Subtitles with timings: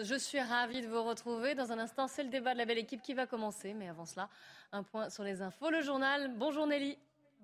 [0.00, 1.54] Je suis ravie de vous retrouver.
[1.54, 3.74] Dans un instant, c'est le débat de la belle équipe qui va commencer.
[3.74, 4.28] Mais avant cela,
[4.72, 5.70] un point sur les infos.
[5.70, 6.32] Le journal.
[6.36, 6.96] Bonjour Nelly.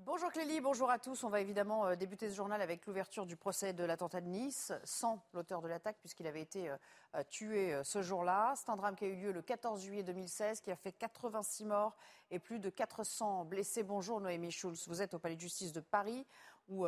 [0.07, 1.25] Bonjour Clélie, bonjour à tous.
[1.25, 4.73] On va évidemment euh, débuter ce journal avec l'ouverture du procès de l'attentat de Nice,
[4.85, 6.77] sans l'auteur de l'attaque, puisqu'il avait été euh,
[7.17, 8.55] euh, tué ce jour-là.
[8.57, 11.65] C'est un drame qui a eu lieu le 14 juillet 2016, qui a fait 86
[11.65, 11.97] morts
[12.31, 13.83] et plus de 400 blessés.
[13.83, 16.25] Bonjour Noémie Schulz, vous êtes au Palais de justice de Paris
[16.69, 16.87] où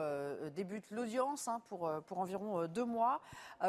[0.55, 3.21] débute l'audience hein, pour, pour environ deux mois.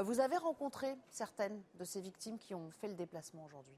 [0.04, 3.78] vous avez rencontré certaines de ces victimes qui ont fait le déplacement aujourd'hui?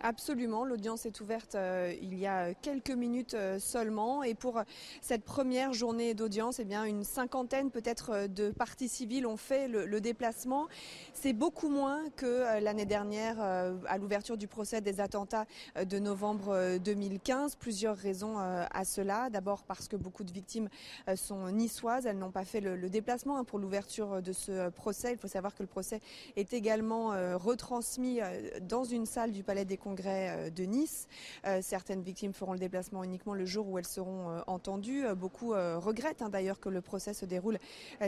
[0.00, 4.62] Absolument, l'audience est ouverte euh, il y a quelques minutes euh, seulement et pour
[5.02, 9.66] cette première journée d'audience, eh bien une cinquantaine peut-être euh, de parties civiles ont fait
[9.66, 10.68] le, déplacement.
[11.12, 15.44] C'est beaucoup moins que l'année dernière à l'ouverture du procès des attentats
[15.84, 17.56] de novembre 2015.
[17.56, 19.28] Plusieurs raisons à cela.
[19.28, 20.68] D'abord parce que beaucoup de victimes
[21.16, 25.10] sont niçoises, elles n'ont pas fait le, déplacement hein, pour l'ouverture de ce procès.
[25.12, 26.00] Il faut savoir que le procès
[26.36, 28.20] est également retransmis
[28.62, 31.08] dans une salle du Palais des congrès euh, de Nice.
[31.46, 35.04] Euh, certaines victimes feront le déplacement uniquement le jour où elles seront euh, entendues.
[35.14, 37.58] Beaucoup regrettent hein, d'ailleurs que le procès se déroule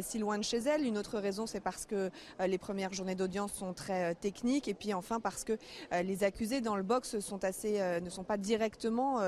[0.02, 0.84] si loin de chez elles.
[0.84, 2.10] Une autre raison, c'est parce que
[2.44, 5.56] les premières journées d'audience sont très techniques et puis enfin parce que
[6.02, 9.20] les accusés dans le box ne sont pas directement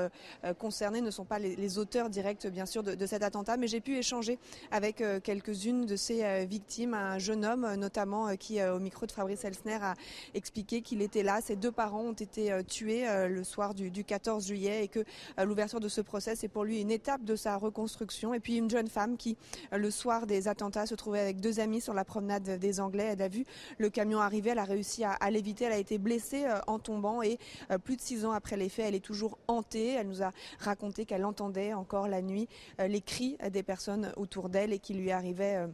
[0.59, 3.57] concernés, ne sont pas les, auteurs directs bien sûr de, cet attentat.
[3.57, 4.39] Mais j'ai pu échanger
[4.71, 9.79] avec quelques-unes de ces victimes, un jeune homme notamment qui au micro de Fabrice Elsner
[9.81, 9.95] a
[10.33, 11.41] expliqué qu'il était là.
[11.41, 14.99] Ses deux parents ont été euh, tué euh, le soir du, 14 juillet et que
[15.39, 18.33] euh, l'ouverture de ce procès c'est pour lui une étape de sa reconstruction.
[18.33, 19.37] Et puis une jeune femme qui,
[19.71, 23.09] le soir des attentats, se trouvait avec deux amis sur la promenade des Anglais.
[23.13, 23.45] Elle a vu
[23.77, 27.37] le camion arriver, elle a réussi à, l'éviter, elle a été blessée en tombant et
[27.83, 29.93] plus de six ans après les faits, elle est toujours hantée.
[29.93, 32.47] Elle nous a raconté qu'elle entendait encore la nuit
[32.79, 35.67] les cris des personnes autour d'elle et qui lui arrivaient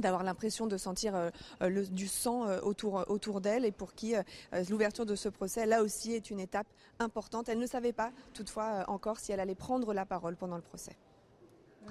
[0.00, 1.30] d'avoir l'impression de sentir euh,
[1.62, 4.14] euh, du sang euh, autour, autour d'elle et pour qui
[4.68, 6.66] l'ouverture de ce procès, là aussi, est une étape
[6.98, 7.48] importante.
[7.48, 10.96] Elle ne savait pas toutefois encore si elle allait prendre la parole pendant le procès.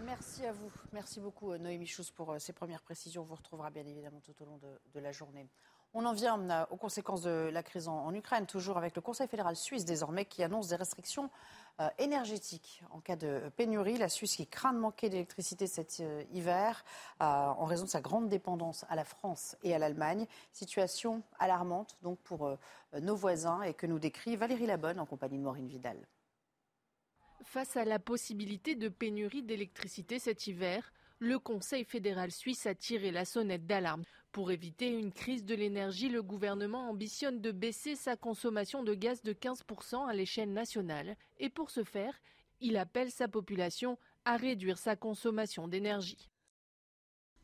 [0.06, 0.72] Merci à vous.
[0.94, 3.22] Merci beaucoup Noémie Chous pour ces premières précisions.
[3.22, 4.60] On vous retrouvera bien évidemment tout au long
[4.94, 5.50] de la journée.
[5.94, 9.56] On en vient aux conséquences de la crise en, Ukraine, toujours avec le Conseil fédéral
[9.56, 11.32] suisse désormais qui annonce des restrictions
[11.80, 13.98] euh, énergétiques en cas de pénurie.
[13.98, 16.84] La Suisse qui craint de manquer d'électricité cet euh, hiver
[17.20, 20.26] en raison de sa grande dépendance à la France et à l'Allemagne.
[20.52, 22.58] Situation alarmante donc pour
[22.94, 26.08] nos voisins et que nous décrit Valérie Labonne en compagnie de Maureen Vidal.
[27.44, 33.12] Face à la possibilité de pénurie d'électricité cet hiver, le Conseil fédéral suisse a tiré
[33.12, 34.04] la sonnette d'alarme.
[34.32, 39.24] Pour éviter une crise de l'énergie, le gouvernement ambitionne de baisser sa consommation de gaz
[39.24, 42.22] de 15% à l'échelle nationale et pour ce faire,
[42.62, 46.30] il appelle sa population à réduire sa consommation d'énergie.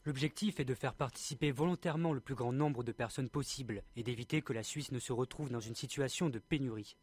[0.06, 4.44] L'objectif est de faire participer volontairement le plus grand nombre de personnes possible et d'éviter
[4.44, 6.98] que la Suisse ne se retrouve dans une situation de pénurie.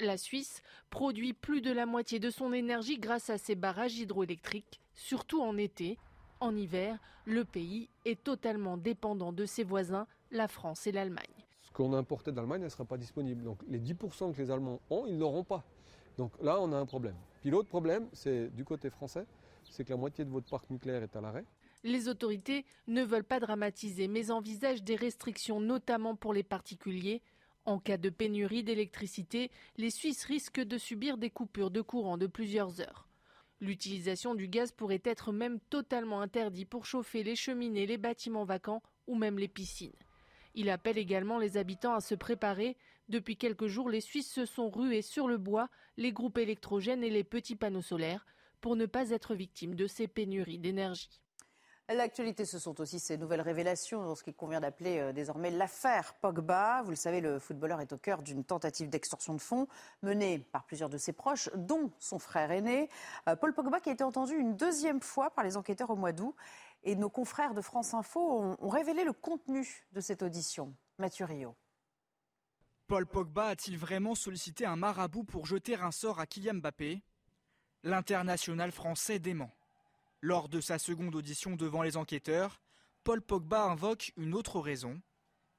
[0.00, 4.80] La Suisse produit plus de la moitié de son énergie grâce à ses barrages hydroélectriques,
[4.94, 5.96] surtout en été,
[6.42, 11.24] en hiver, le pays est totalement dépendant de ses voisins, la France et l'Allemagne.
[11.62, 13.44] Ce qu'on a importé d'Allemagne ne sera pas disponible.
[13.44, 15.64] Donc les 10% que les Allemands ont, ils n'auront pas.
[16.18, 17.14] Donc là, on a un problème.
[17.40, 19.24] Puis l'autre problème, c'est du côté français,
[19.70, 21.44] c'est que la moitié de votre parc nucléaire est à l'arrêt.
[21.84, 27.22] Les autorités ne veulent pas dramatiser, mais envisagent des restrictions, notamment pour les particuliers.
[27.64, 32.26] En cas de pénurie d'électricité, les Suisses risquent de subir des coupures de courant de
[32.26, 33.06] plusieurs heures.
[33.62, 38.82] L'utilisation du gaz pourrait être même totalement interdite pour chauffer les cheminées, les bâtiments vacants
[39.06, 39.94] ou même les piscines.
[40.56, 42.76] Il appelle également les habitants à se préparer.
[43.08, 47.10] Depuis quelques jours, les Suisses se sont rués sur le bois, les groupes électrogènes et
[47.10, 48.26] les petits panneaux solaires
[48.60, 51.22] pour ne pas être victimes de ces pénuries d'énergie.
[51.94, 56.14] L'actualité, ce sont aussi ces nouvelles révélations dans ce qu'il convient d'appeler euh, désormais l'affaire
[56.14, 56.82] Pogba.
[56.82, 59.66] Vous le savez, le footballeur est au cœur d'une tentative d'extorsion de fonds
[60.02, 62.88] menée par plusieurs de ses proches, dont son frère aîné.
[63.28, 66.12] Euh, Paul Pogba qui a été entendu une deuxième fois par les enquêteurs au mois
[66.12, 66.34] d'août.
[66.84, 68.20] Et nos confrères de France Info
[68.60, 70.74] ont, révélé le contenu de cette audition.
[70.98, 71.54] Mathieu Rio.
[72.86, 77.02] Paul Pogba a-t-il vraiment sollicité un marabout pour jeter un sort à Kylian Mbappé?
[77.84, 79.50] L'international français dément.
[80.24, 82.62] Lors de sa seconde audition devant les enquêteurs,
[83.02, 85.02] Paul Pogba invoque une autre raison.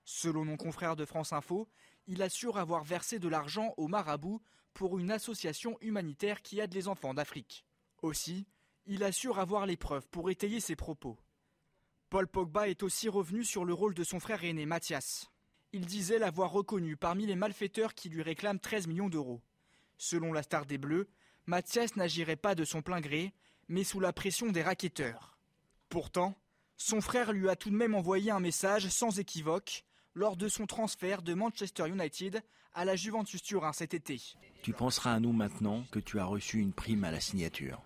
[0.05, 1.67] Selon nos confrères de France Info,
[2.07, 4.41] il assure avoir versé de l'argent au marabout
[4.73, 7.65] pour une association humanitaire qui aide les enfants d'Afrique.
[8.01, 8.47] Aussi,
[8.85, 11.17] il assure avoir les preuves pour étayer ses propos.
[12.09, 15.29] Paul Pogba est aussi revenu sur le rôle de son frère aîné Mathias.
[15.73, 19.41] Il disait l'avoir reconnu parmi les malfaiteurs qui lui réclament 13 millions d'euros.
[19.97, 21.09] Selon la star des Bleus,
[21.47, 23.33] Mathias n'agirait pas de son plein gré,
[23.67, 25.37] mais sous la pression des raquetteurs.
[25.89, 26.35] Pourtant,
[26.77, 30.65] son frère lui a tout de même envoyé un message sans équivoque lors de son
[30.65, 32.41] transfert de Manchester United
[32.73, 34.21] à la Juventus Turin cet été.
[34.61, 37.81] Tu penseras à nous maintenant que tu as reçu une prime à la signature.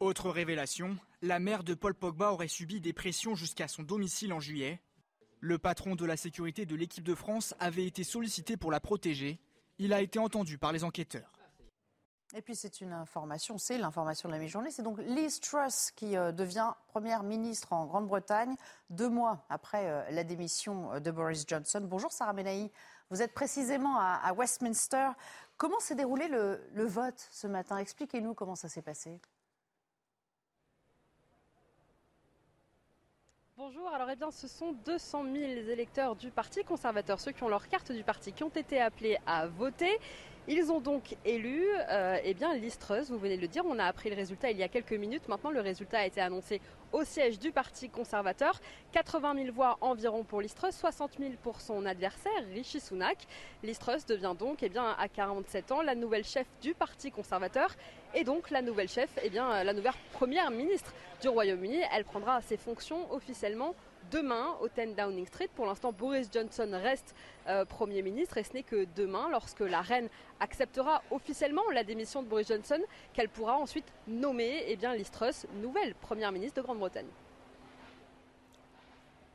[0.00, 4.40] Autre révélation, la mère de Paul Pogba aurait subi des pressions jusqu'à son domicile en
[4.40, 4.80] juillet.
[5.40, 9.38] Le patron de la sécurité de l'équipe de France avait été sollicité pour la protéger.
[9.78, 11.35] Il a été entendu par les enquêteurs.
[12.34, 14.70] Et puis c'est une information, c'est l'information de la mi-journée.
[14.70, 18.56] C'est donc Liz Truss qui euh, devient première ministre en Grande-Bretagne
[18.90, 21.80] deux mois après euh, la démission euh, de Boris Johnson.
[21.82, 22.72] Bonjour Sarah Menahi,
[23.10, 25.10] vous êtes précisément à, Westminster.
[25.56, 27.78] Comment s'est déroulé le, le vote ce matin?
[27.78, 29.20] Expliquez-nous comment ça s'est passé.
[33.56, 35.36] Bonjour, alors eh bien ce sont 200 000
[35.70, 39.16] électeurs du Parti conservateur, ceux qui ont leur carte du parti, qui ont été appelés
[39.26, 39.98] à voter.
[40.48, 43.84] Ils ont donc élu euh, eh bien, Listreuse, vous venez de le dire, on a
[43.84, 45.26] appris le résultat il y a quelques minutes.
[45.26, 46.60] Maintenant, le résultat a été annoncé
[46.92, 48.60] au siège du Parti conservateur.
[48.92, 53.26] 80 000 voix environ pour Listreuse, 60 000 pour son adversaire, Rishi Sunak.
[53.64, 57.74] Listreuse devient donc eh bien, à 47 ans la nouvelle chef du Parti conservateur
[58.14, 61.80] et donc la nouvelle chef, eh bien, la nouvelle première ministre du Royaume-Uni.
[61.92, 63.74] Elle prendra ses fonctions officiellement
[64.10, 65.48] demain au 10 Downing Street.
[65.54, 67.14] Pour l'instant, Boris Johnson reste
[67.48, 70.08] euh, Premier ministre et ce n'est que demain, lorsque la reine
[70.40, 72.80] acceptera officiellement la démission de Boris Johnson,
[73.12, 77.08] qu'elle pourra ensuite nommer eh bien, Liz Truss, nouvelle Première ministre de Grande-Bretagne.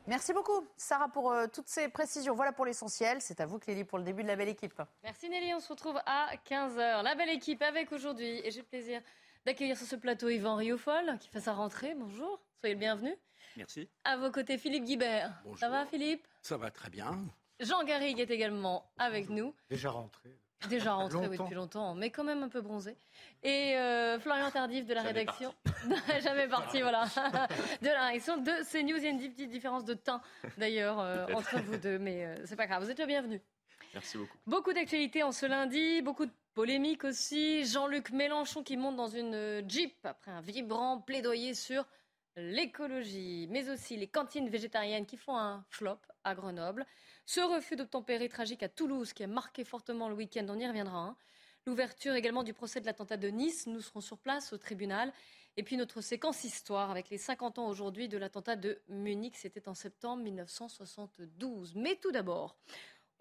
[0.08, 2.34] Merci beaucoup, Sarah, pour euh, toutes ces précisions.
[2.34, 3.20] Voilà pour l'essentiel.
[3.20, 4.82] C'est à vous, Clélie, pour le début de la belle équipe.
[5.04, 5.54] Merci Nelly.
[5.54, 7.04] On se retrouve à 15h.
[7.04, 8.40] La belle équipe avec aujourd'hui.
[8.44, 9.00] Et j'ai le plaisir
[9.46, 11.94] d'accueillir sur ce plateau Yvan Riofol, qui fait sa rentrée.
[11.94, 12.40] Bonjour.
[12.58, 13.16] Soyez le bienvenu.
[13.56, 13.88] Merci.
[14.04, 15.32] À vos côtés, Philippe Guibert.
[15.44, 15.58] Bonjour.
[15.58, 16.26] Ça va, Philippe?
[16.40, 17.18] Ça va très bien.
[17.60, 19.54] Jean Garrigue est également avec nous.
[19.70, 20.30] Déjà rentré.
[20.68, 22.96] Déjà rentré oui, depuis longtemps, mais quand même un peu bronzé.
[23.42, 25.54] Et euh, Florian Tardif de la rédaction.
[26.22, 27.04] Jamais parti, voilà.
[27.82, 28.96] de la rédaction de CNews.
[28.96, 30.22] Il y a une petite différence de teint
[30.58, 32.82] d'ailleurs euh, entre vous deux, mais euh, c'est pas grave.
[32.82, 33.40] Vous êtes le bienvenu.
[33.94, 34.38] Merci beaucoup.
[34.46, 37.66] Beaucoup d'actualités en ce lundi, beaucoup de polémiques aussi.
[37.66, 41.84] Jean-Luc Mélenchon qui monte dans une Jeep après un vibrant plaidoyer sur
[42.36, 46.86] l'écologie, mais aussi les cantines végétariennes qui font un flop à Grenoble.
[47.26, 50.98] Ce refus d'obtempérer tragique à Toulouse qui a marqué fortement le week-end, on y reviendra.
[50.98, 51.16] Hein.
[51.66, 55.12] L'ouverture également du procès de l'attentat de Nice, nous serons sur place au tribunal.
[55.56, 59.68] Et puis notre séquence histoire avec les 50 ans aujourd'hui de l'attentat de Munich, c'était
[59.68, 61.74] en septembre 1972.
[61.76, 62.56] Mais tout d'abord,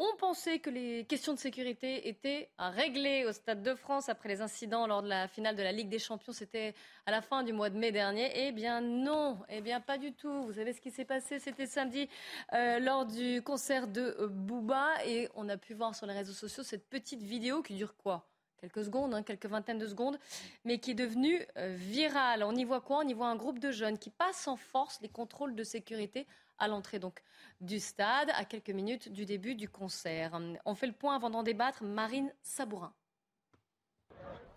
[0.02, 4.42] on pensait que les questions de sécurité étaient réglées au Stade de France après les
[4.42, 6.34] incidents lors de la finale de la Ligue des Champions.
[6.34, 6.74] C'était
[7.06, 8.32] à la fin du mois de mai dernier.
[8.34, 10.42] Eh bien non, eh bien pas du tout.
[10.44, 11.38] Vous savez ce qui s'est passé?
[11.38, 12.10] C'était samedi
[12.54, 16.34] euh, lors du concert de euh, Booba et on a pu voir sur les réseaux
[16.34, 18.28] sociaux cette petite vidéo qui dure quoi?
[18.60, 20.20] Quelques secondes, hein, quelques vingtaines de secondes,
[20.66, 22.44] mais qui est devenue euh, virale.
[22.44, 23.00] On y voit quoi?
[23.04, 26.28] On y voit un groupe de jeunes qui passent en force les contrôles de sécurité
[26.62, 27.22] à l'entrée donc
[27.60, 30.40] du stade, à quelques minutes du début du concert.
[30.66, 31.84] On fait le point avant d'en débattre.
[31.84, 32.94] Marine Sabourin.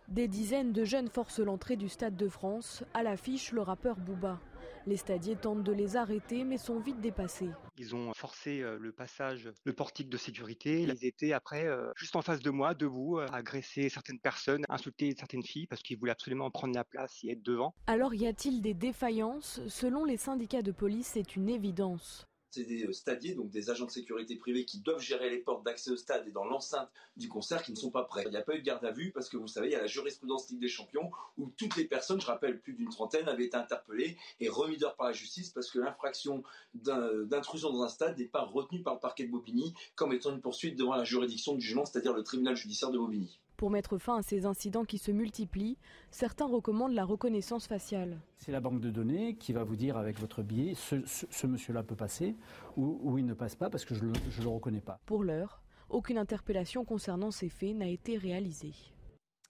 [0.08, 2.84] Des dizaines de jeunes forcent l'entrée du Stade de France.
[2.92, 4.38] À l'affiche, le rappeur Booba.
[4.86, 7.48] Les stadiers tentent de les arrêter mais sont vite dépassés.
[7.78, 10.82] Ils ont forcé euh, le passage, le portique de sécurité.
[10.82, 14.64] Ils étaient après euh, juste en face de moi, debout, à euh, agresser certaines personnes,
[14.68, 17.74] insulter certaines filles parce qu'ils voulaient absolument prendre la place et être devant.
[17.86, 19.60] Alors y a-t-il des défaillances?
[19.68, 23.86] Selon les syndicats de police, c'est une évidence c'est des euh, stadiers, donc des agents
[23.86, 27.28] de sécurité privés qui doivent gérer les portes d'accès au stade et dans l'enceinte du
[27.28, 28.22] concert qui ne sont pas prêts.
[28.26, 29.76] Il n'y a pas eu de garde à vue parce que vous savez, il y
[29.76, 33.28] a la jurisprudence Ligue des Champions où toutes les personnes, je rappelle plus d'une trentaine,
[33.28, 36.42] avaient été interpellées et remises dehors par la justice parce que l'infraction
[36.74, 40.40] d'intrusion dans un stade n'est pas retenue par le parquet de Bobigny comme étant une
[40.40, 43.40] poursuite devant la juridiction du jugement, c'est-à-dire le tribunal judiciaire de Bobigny.
[43.56, 45.78] Pour mettre fin à ces incidents qui se multiplient,
[46.10, 48.20] certains recommandent la reconnaissance faciale.
[48.38, 51.94] C'est la banque de données qui va vous dire avec votre billet, ce, monsieur-là peut
[51.94, 52.34] passer
[52.76, 54.98] ou, il ne passe pas parce que je ne le, reconnais pas.
[55.06, 58.74] Pour l'heure, aucune interpellation concernant ces faits n'a été réalisée.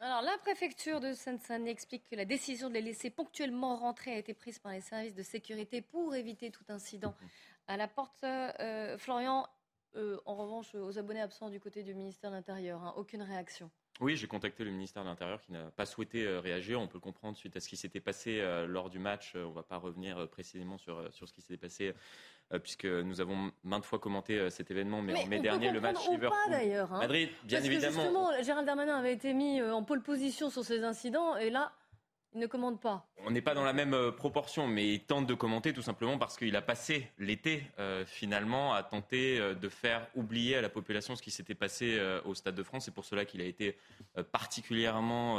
[0.00, 4.18] Alors, la préfecture de Seine-Saint-Denis explique que la décision de les laisser ponctuellement rentrer a
[4.18, 7.14] été prise par les services de sécurité pour éviter tout incident
[7.68, 8.22] à la porte.
[8.24, 9.46] Euh, Florian,
[9.96, 13.70] euh, en revanche, aux abonnés absents du côté du ministère de l'Intérieur, hein, aucune réaction.
[14.00, 16.80] Oui, j'ai contacté le ministère de l'Intérieur qui n'a pas souhaité euh, réagir.
[16.80, 19.34] On peut le comprendre suite à ce qui s'était passé euh, lors du match.
[19.36, 21.94] Euh, on ne va pas revenir précisément sur, sur ce qui s'est passé
[22.62, 25.00] puisque nous avons maintes fois commenté cet événement.
[25.00, 27.28] Mais, en mai dernier, le match Liverpool-Madrid, hein.
[27.44, 27.96] Bien Parce évidemment.
[27.96, 31.72] Que justement, Gérald Darmanin avait été mis en pole position sur ces incidents et là,
[32.34, 33.06] ne commande pas.
[33.24, 36.18] On n'est pas dans la même euh, proportion, mais il tente de commenter tout simplement
[36.18, 40.68] parce qu'il a passé l'été euh, finalement à tenter euh, de faire oublier à la
[40.68, 42.86] population ce qui s'était passé au Stade de France.
[42.86, 43.76] C'est pour cela qu'il a été
[44.32, 45.38] particulièrement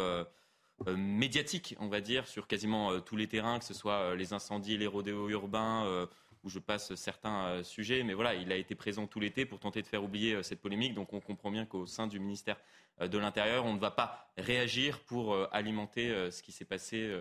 [0.96, 4.88] médiatique, on va dire, sur quasiment tous les terrains, que ce soit les incendies, les
[4.88, 6.08] rodéos urbains
[6.46, 8.04] où je passe certains sujets.
[8.04, 10.94] Mais voilà, il a été présent tout l'été pour tenter de faire oublier cette polémique.
[10.94, 12.58] Donc on comprend bien qu'au sein du ministère
[13.02, 13.66] euh, de l'Intérieur.
[13.66, 17.14] On ne va pas réagir pour euh, alimenter euh, ce qui s'est passé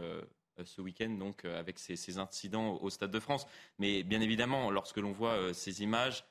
[0.64, 3.47] ce week-end donc avec ces, incidents au Stade de France.
[3.78, 6.25] Mais bien évidemment, lorsque l'on voit ces images,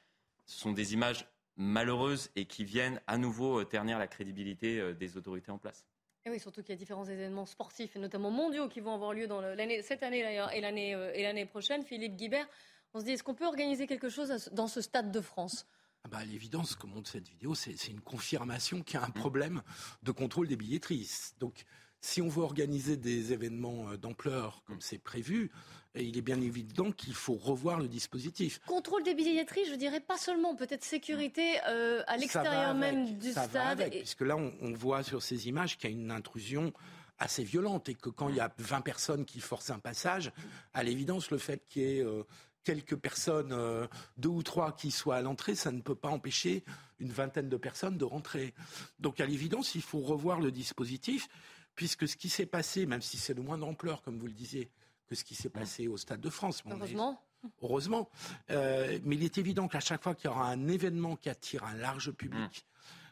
[0.46, 5.52] ce sont des images malheureuses et qui viennent à nouveau ternir la crédibilité des autorités
[5.52, 5.86] en place.
[6.26, 9.28] Et oui, surtout qu'il y a différents événements sportifs, notamment mondiaux, qui vont avoir lieu
[9.28, 9.42] dans
[9.82, 11.84] cette année d'ailleurs et l'année prochaine.
[11.84, 12.48] Philippe Guibert,
[12.94, 15.66] on se dit, est-ce qu'on peut organiser quelque chose dans ce Stade de France?
[16.06, 19.06] Ah bah, à l'évidence, ce que montre cette vidéo, c'est une confirmation qu'il y a
[19.06, 19.62] un problème
[20.04, 21.10] de contrôle des billetteries.
[21.40, 21.64] Donc,
[22.02, 25.50] si on veut organiser des événements euh, d'ampleur comme c'est prévu,
[25.96, 28.60] il est bien évident qu'il faut revoir le dispositif.
[28.66, 33.48] Contrôle des billetteries, je dirais pas seulement, peut-être sécurité euh, à l'extérieur même du ça
[33.48, 33.78] stade.
[33.78, 36.74] Va Puisque là, on, on, voit sur ces images qu'il y a une intrusion
[37.20, 40.32] assez violente et que quand il y a 20 personnes qui forcent un passage,
[40.74, 42.24] à l'évidence, le fait qu'il y ait euh,
[42.64, 46.64] quelques personnes, euh, deux ou trois qui soient à l'entrée, ça ne peut pas empêcher
[47.00, 48.54] une vingtaine de personnes de rentrer.
[49.00, 51.28] Donc à l'évidence, il faut revoir le dispositif,
[51.76, 54.72] puisque ce qui s'est passé, même si c'est de moins d'ampleur, comme vous le disiez,
[55.08, 56.64] que ce qui s'est passé au Stade de France.
[56.66, 57.22] heureusement.
[57.62, 58.10] heureusement.
[58.52, 61.64] Euh, mais il est évident qu'à chaque fois qu'il y aura un événement qui attire
[61.66, 62.66] un large public,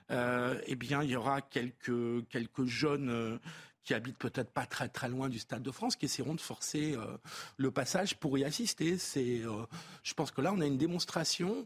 [0.10, 3.40] euh, eh bien, il y aura quelques, quelques jeunes
[3.84, 6.94] qui habitent peut-être pas très très loin du Stade de France, qui essaieront de forcer
[6.96, 7.18] euh,
[7.58, 8.98] le passage pour y assister.
[8.98, 9.66] C'est, euh,
[10.04, 11.66] je pense que là, on a une démonstration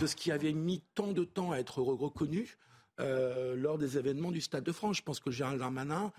[0.00, 2.56] de ce qui avait mis tant de temps à être reconnu
[3.00, 4.96] euh, lors des événements du Stade de France.
[4.98, 6.12] Je pense que Gérald Darmanin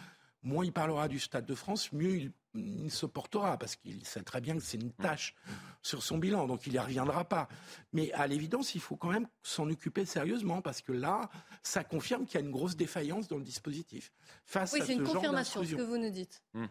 [0.44, 4.40] moins il parlera du Stade de France, mieux il, se portera, parce qu'il sait très
[4.40, 5.34] bien que c'est une tâche
[5.82, 7.48] sur son bilan, donc il n'y reviendra pas.
[7.94, 11.30] Mais à l'évidence, il faut quand même s'en occuper sérieusement, parce que là,
[11.64, 14.12] ça confirme qu'il y a une grosse défaillance dans le dispositif.
[14.46, 16.44] Face oui, c'est une confirmation, ce que vous nous dites.
[16.54, 16.66] Mmh.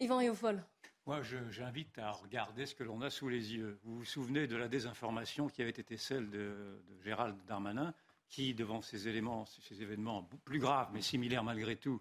[0.00, 0.62] Yvan Riofol.
[1.06, 3.78] Moi, j'invite à regarder ce que l'on a sous les yeux.
[3.84, 7.94] Vous vous souvenez de la désinformation qui avait été celle de, de Gérald Darmanin,
[8.28, 12.00] qui, devant ces éléments, ces événements plus graves, mais similaires malgré tout,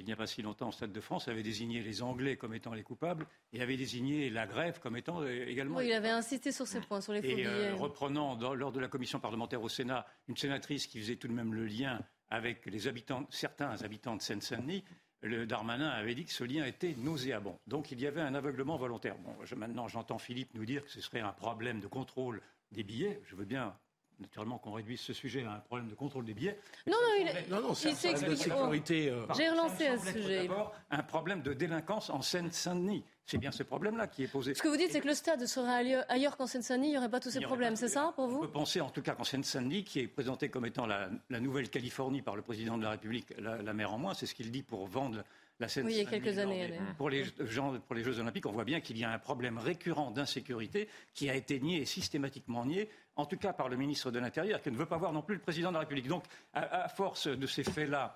[0.00, 2.54] il n'y a pas si longtemps au Stade de France, avait désigné les Anglais comme
[2.54, 5.76] étant les coupables et avait désigné la grève comme étant euh, également.
[5.76, 8.80] Oui, il avait insisté sur ces points, sur les faux et, euh, reprenant lors de
[8.80, 12.64] la commission parlementaire au Sénat une sénatrice qui faisait tout de même le lien avec
[12.66, 14.84] les habitants, certains habitants de Seine-Saint-Denis,
[15.20, 17.58] le Darmanin avait dit que ce lien était nauséabond.
[17.66, 19.16] Donc il y avait un aveuglement volontaire.
[19.18, 22.40] Bon, maintenant j'entends Philippe nous dire que ce serait un problème de contrôle
[22.72, 23.20] des billets.
[23.24, 23.76] Je veux bien
[24.20, 26.58] naturellement qu'on réduise ce sujet à un problème de contrôle des billets.
[26.86, 29.10] Non, non, il, non, non, c'est un de sécurité.
[29.10, 30.42] Euh, J'ai relancé un sujet.
[30.46, 33.04] D'abord, un problème de délinquance en Seine-Saint-Denis.
[33.24, 34.54] C'est bien ce problème-là qui est posé.
[34.54, 37.08] Ce que vous dites, c'est que le stade serait ailleurs qu'en Seine-Saint-Denis, il n'y aurait
[37.08, 39.24] pas tous ces problèmes, c'est ça pour vous On peut penser en tout cas qu'en
[39.24, 41.08] Seine-Saint-Denis, qui est présenté comme étant la,
[41.40, 44.34] nouvelle Californie par le président de la République, la, la mer en moins, c'est ce
[44.34, 45.22] qu'il dit pour vendre
[45.60, 45.66] la.
[45.76, 46.78] Oui, il y a quelques années.
[46.96, 49.58] Pour les, gens, pour les Jeux Olympiques, on voit bien qu'il y a un problème
[49.58, 54.10] récurrent d'insécurité qui a été nié et systématiquement nié en tout cas par le ministre
[54.10, 56.08] de l'Intérieur, qui ne veut pas voir non plus le président de la République.
[56.08, 58.14] Donc, à, force de ces faits-là,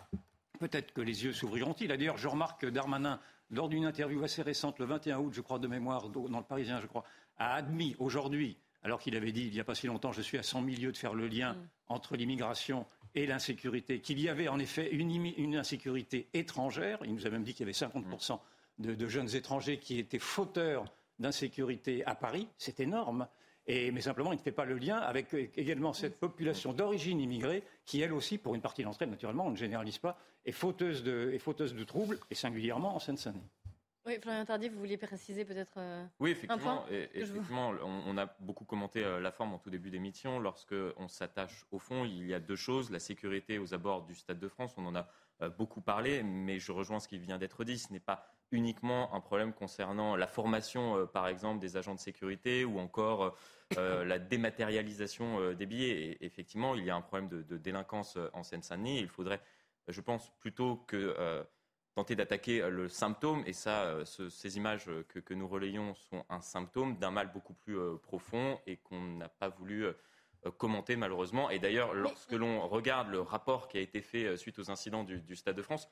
[0.59, 1.89] peut-être que les yeux s'ouvriront-ils.
[1.89, 5.59] D'ailleurs, je remarque que Darmanin, lors d'une interview assez récente, le 21 août, je crois,
[5.59, 7.05] de mémoire, dans le Parisien, je crois,
[7.39, 10.39] a admis aujourd'hui, alors qu'il avait dit il n'y a pas si longtemps, je suis
[10.39, 11.69] à 100 milieux de faire le lien mm.
[11.89, 16.99] entre l'immigration et l'insécurité, qu'il y avait en effet une, insécurité étrangère.
[17.05, 18.39] Il nous a même dit qu'il y avait 50%
[18.79, 20.85] de, jeunes étrangers qui étaient fauteurs
[21.19, 22.47] d'insécurité à Paris.
[22.59, 23.27] C'est énorme
[23.69, 28.01] mais simplement, il ne fait pas le lien avec également cette population d'origine immigrée qui,
[28.01, 31.33] elle aussi, pour une partie d'entre elles, naturellement, on ne généralise pas, est fauteuse de,
[31.33, 33.51] est fauteuse de troubles, et singulièrement en Seine-Saint-Denis.
[34.07, 36.85] Oui, Florian Tardif, vous vouliez préciser peut-être euh, Oui, effectivement.
[36.89, 40.39] effectivement on, a beaucoup commenté euh, la forme en tout début d'émission.
[40.39, 42.93] Lorsque on s'attache au fond, il y a deux choses.
[42.93, 45.09] La sécurité aux abords du Stade de France, on en a
[45.43, 47.79] euh, beaucoup parlé, mais je rejoins ce qui vient d'être dit.
[47.79, 52.65] Ce n'est pas uniquement un problème concernant la formation, par exemple, des agents de sécurité
[52.65, 53.37] ou encore
[53.77, 55.91] la dématérialisation des billets.
[55.91, 59.01] Et effectivement, il y a un problème de, de délinquance en Seine-Saint-Denis.
[59.01, 59.41] Il faudrait,
[59.89, 61.45] je pense, plutôt que
[61.97, 63.43] tenter d'attaquer euh, le symptôme.
[63.47, 67.55] Et ça, euh, ces images que, que, nous relayons sont un symptôme d'un mal beaucoup
[67.55, 69.87] plus euh, profond et qu'on n'a pas voulu
[70.47, 71.51] euh, commenté malheureusement.
[71.51, 75.05] Et d'ailleurs, lorsque l'on regarde le rapport qui a été fait euh, suite aux incidents
[75.05, 75.89] du, du Stade de France,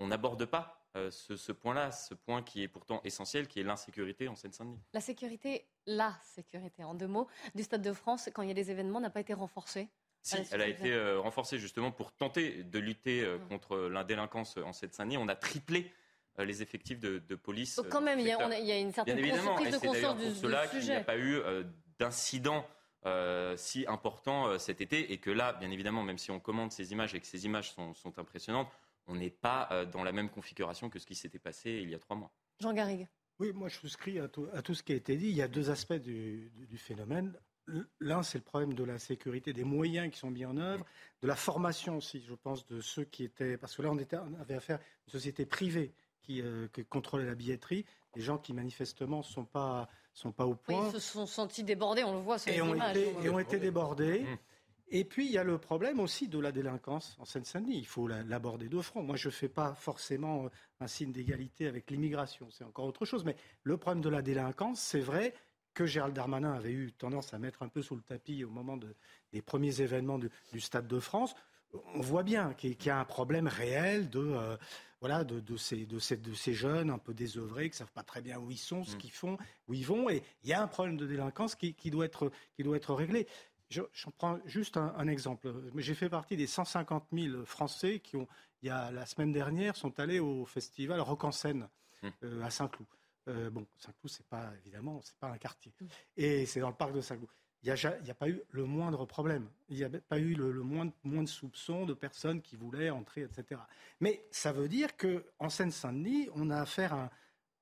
[0.00, 3.64] on n'aborde pas euh, ce, ce point-là, ce point qui est pourtant essentiel, qui est
[3.64, 4.80] l'insécurité en Seine-Saint-Denis.
[4.92, 8.54] La sécurité, la sécurité, en deux mots, du Stade de France, quand il y a
[8.54, 9.88] des événements, n'a pas été renforcée
[10.22, 14.56] Si, elle a été euh, renforcée justement pour tenter de lutter euh, contre la délinquance
[14.58, 15.16] en Seine-Saint-Denis.
[15.16, 15.90] On a triplé
[16.38, 17.76] euh, les effectifs de, de police.
[17.76, 18.48] Donc euh, quand même, il y, a, secteur.
[18.48, 20.66] on a- il y a une Bien certaine évidemment, prise de conscience pour du, cela
[20.66, 21.64] qu'il n'y a pas eu euh,
[21.98, 22.66] d'incident
[23.06, 26.72] euh, si important euh, cet été et que là, bien évidemment, même si on commande
[26.72, 28.68] ces images et que ces images sont, sont impressionnantes,
[29.06, 31.94] on n'est pas euh, dans la même configuration que ce qui s'était passé il y
[31.94, 32.30] a trois mois.
[32.60, 33.08] Jean Garrigue.
[33.38, 35.28] Oui, moi je souscris à tout, à tout ce qui a été dit.
[35.28, 37.38] Il y a deux aspects du, du- du phénomène.
[38.00, 40.84] L'un, c'est le problème de la sécurité, des moyens qui sont mis en œuvre,
[41.22, 43.56] de la formation aussi, je pense, de ceux qui étaient.
[43.58, 46.84] Parce que là, on, était, on avait affaire à une société privée qui, euh, qui
[46.84, 47.84] contrôlait la billetterie,
[48.14, 51.26] des gens qui manifestement ne sont pas, sont pas au Oui, point ils se sont
[51.26, 52.96] sentis débordés, on le voit sur et les ont, images.
[52.96, 54.26] été, et ont été débordés.
[54.90, 57.76] Et puis, il y a le problème aussi de la délinquance en Seine-Saint-Denis.
[57.76, 59.02] Il faut la- l'aborder de front.
[59.02, 60.48] Moi, je ne fais pas forcément euh,
[60.80, 62.48] un signe d'égalité avec l'immigration.
[62.50, 63.22] C'est encore autre chose.
[63.22, 65.34] Mais le problème de la délinquance, c'est vrai
[65.78, 68.76] que Gérald Darmanin avait eu tendance à mettre un peu sous le tapis au moment
[68.76, 68.96] de-
[69.32, 71.36] des premiers événements du, du Stade de France.
[71.94, 74.56] On voit bien qu'il y- a un problème réel de, euh,
[75.00, 77.92] voilà, de, de ces, de, ces, de ces jeunes un peu désœuvrés qui ne savent
[77.92, 79.36] pas très bien où ils sont, ce qu'ils font,
[79.68, 80.10] où ils vont.
[80.10, 82.92] Et il y a un problème de délinquance qui, qui doit, être, qui doit être
[82.92, 83.28] réglé.
[83.70, 85.52] Je- J'en prends juste un, un exemple.
[85.76, 88.26] J'ai fait partie des 150 000 Français qui, ont,
[88.62, 91.68] il y a, la semaine dernière, sont allés au festival Rock en Seine
[92.24, 92.88] euh, à Saint-Cloud.
[93.28, 95.72] Euh, bon, Saint-Cloud, c'est pas évidemment, c'est pas un quartier,
[96.16, 97.30] et c'est dans le parc de Saint-Cloud.
[97.64, 99.50] Il n'y a, pas eu le moindre problème.
[99.68, 103.22] Il n'y a pas eu le, le moindre, moindre soupçon de personnes qui voulaient entrer,
[103.22, 103.60] etc.
[103.98, 107.10] Mais ça veut dire que en Seine-Saint-Denis, on a affaire à un,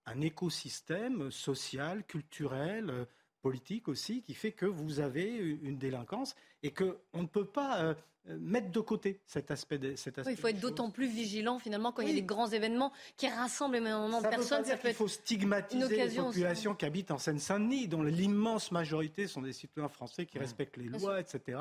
[0.06, 3.04] un écosystème social, culturel, euh,
[3.40, 7.82] politique aussi, qui fait que vous avez une délinquance et que on ne peut pas
[7.82, 7.94] euh,
[8.28, 9.78] mettre de côté cet aspect.
[9.78, 12.14] De, cet Oui, aspect il faut être d'autant plus vigilant finalement quand il y a
[12.14, 14.64] des grands événements qui rassemblent énormément de personnes.
[14.64, 16.26] Ça peut être faut stigmatiser une les aussi.
[16.28, 20.88] populations qui habitent en Seine-Saint-Denis, dont l'immense majorité sont des citoyens français qui respectent les
[20.88, 21.58] Bien lois, etc.,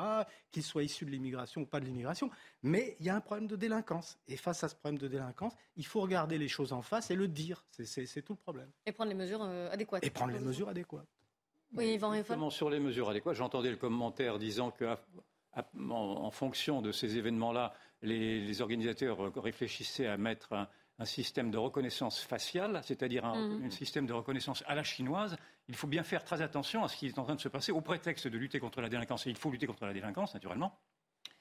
[0.50, 2.30] qu'ils soient issus de l'immigration ou pas de l'immigration.
[2.62, 4.18] Mais il y a un problème de délinquance.
[4.28, 7.14] Et face à ce problème de délinquance, il faut regarder les choses en face et
[7.14, 7.64] le dire.
[7.70, 8.70] C'est- tout le problème.
[8.86, 10.04] Et prendre les mesures euh, adéquates.
[10.04, 11.06] Et prendre les mesures adéquates.
[11.74, 14.96] Oui, Yvan sur les mesures adéquates, j'entendais le commentaire disant que,
[15.56, 21.50] en, en fonction de ces événements-là, les, les organisateurs réfléchissaient à mettre un, un système
[21.50, 23.64] de reconnaissance faciale, c'est-à-dire un, Mhm.
[23.66, 25.36] un système de reconnaissance à la chinoise.
[25.68, 27.72] Il faut bien faire très attention à ce qui est en train de se passer
[27.72, 29.26] au prétexte de lutter contre la délinquance.
[29.26, 30.78] Et il faut lutter contre la délinquance, naturellement.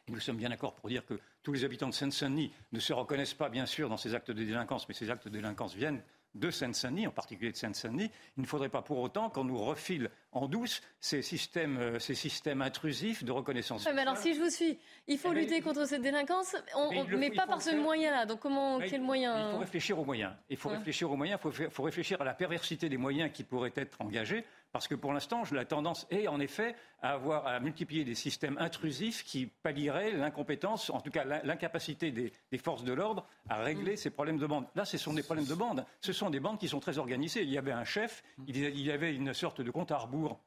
[0.08, 2.94] Et nous sommes bien d'accord pour dire que tous les habitants de Seine-Saint-Denis ne se
[2.94, 6.04] reconnaissent pas, bien sûr, dans ces actes de délinquance, mais ces actes de délinquance viennent
[6.36, 8.12] de Seine-Saint-Denis, en particulier de Seine-Saint-Denis.
[8.38, 12.14] Il ne faudrait pas pour autant qu'on nous refile en douce ces systèmes, euh, ces
[12.14, 13.86] systèmes intrusifs de reconnaissance.
[13.86, 16.56] Ouais, mais alors, si je vous suis, il faut Eh ben, lutter contre cette délinquance,
[16.76, 18.26] on- Mais on- faut- pas par ce moyen-là.
[18.26, 20.34] Donc, comment, quel moyen Il faut réfléchir aux moyens.
[20.50, 20.78] Il faut Ouais.
[20.78, 21.40] réfléchir aux moyens.
[21.44, 24.46] Il faut, faut réfléchir à la perversité des moyens qui pourraient être engagés.
[24.74, 28.58] Parce que pour l'instant, la tendance est en effet à avoir à multiplier des systèmes
[28.60, 33.58] intrusifs qui pallieraient l'incompétence, en tout cas l'in- l'incapacité des, des forces de l'ordre à
[33.58, 33.98] régler Mm.
[33.98, 34.66] ces problèmes de bande.
[34.76, 35.86] Là, ce sont des problèmes de bande.
[36.02, 37.44] Ce sont des bandes qui sont très organisées.
[37.44, 38.44] Il y avait un chef, Mm.
[38.48, 40.40] il y- avait une sorte de compte à rebours.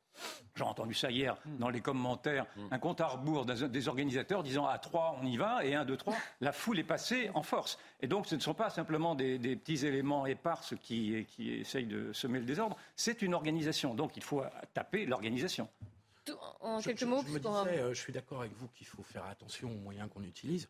[0.56, 1.58] J'ai entendu ça hier Mm.
[1.58, 5.36] dans les commentaires, un compte à rebours des des organisateurs disant à 3 on y
[5.36, 7.78] va et 1, 2, 3, la foule est passée en force.
[8.00, 11.86] Et donc ce ne sont pas simplement des, des petits éléments éparses qui, qui essayent
[11.86, 13.94] de semer le désordre, c'est une organisation.
[13.94, 14.42] Donc il faut
[14.74, 15.68] taper l'organisation.
[16.60, 18.68] En Je- quelques je, mots, je me pour- disais, euh, je suis d'accord avec vous
[18.68, 20.68] qu'il faut faire attention aux moyens qu'on utilise.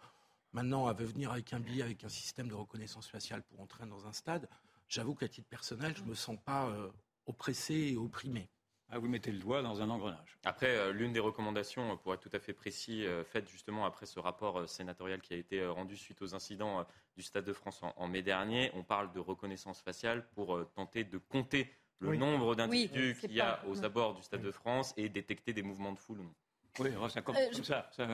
[0.53, 4.07] Maintenant, à venir avec un billet, avec un système de reconnaissance faciale pour entrer dans
[4.07, 4.49] un stade,
[4.89, 6.91] j'avoue qu'à titre personnel, je ne me sens pas euh,
[7.27, 8.49] oppressé et opprimé.
[8.91, 10.39] Ah, vous mettez le doigt dans un engrenage.
[10.47, 13.85] Après, euh, l'une des recommandations, euh, pour être tout à fait précis, euh, faite justement
[13.85, 17.83] après ce rapport sénatorial qui a été rendu suite aux incidents du Stade de France
[17.83, 22.19] en, en mai dernier, on parle de reconnaissance faciale pour tenter de compter le Oui.
[22.19, 25.63] nombre d'individus qu'il y a pas- aux abords du Stade de France et détecter des
[25.63, 26.35] mouvements de foule ou non?
[26.81, 27.89] Oui, ça comme, Euh, je- ça.
[27.97, 28.07] ça-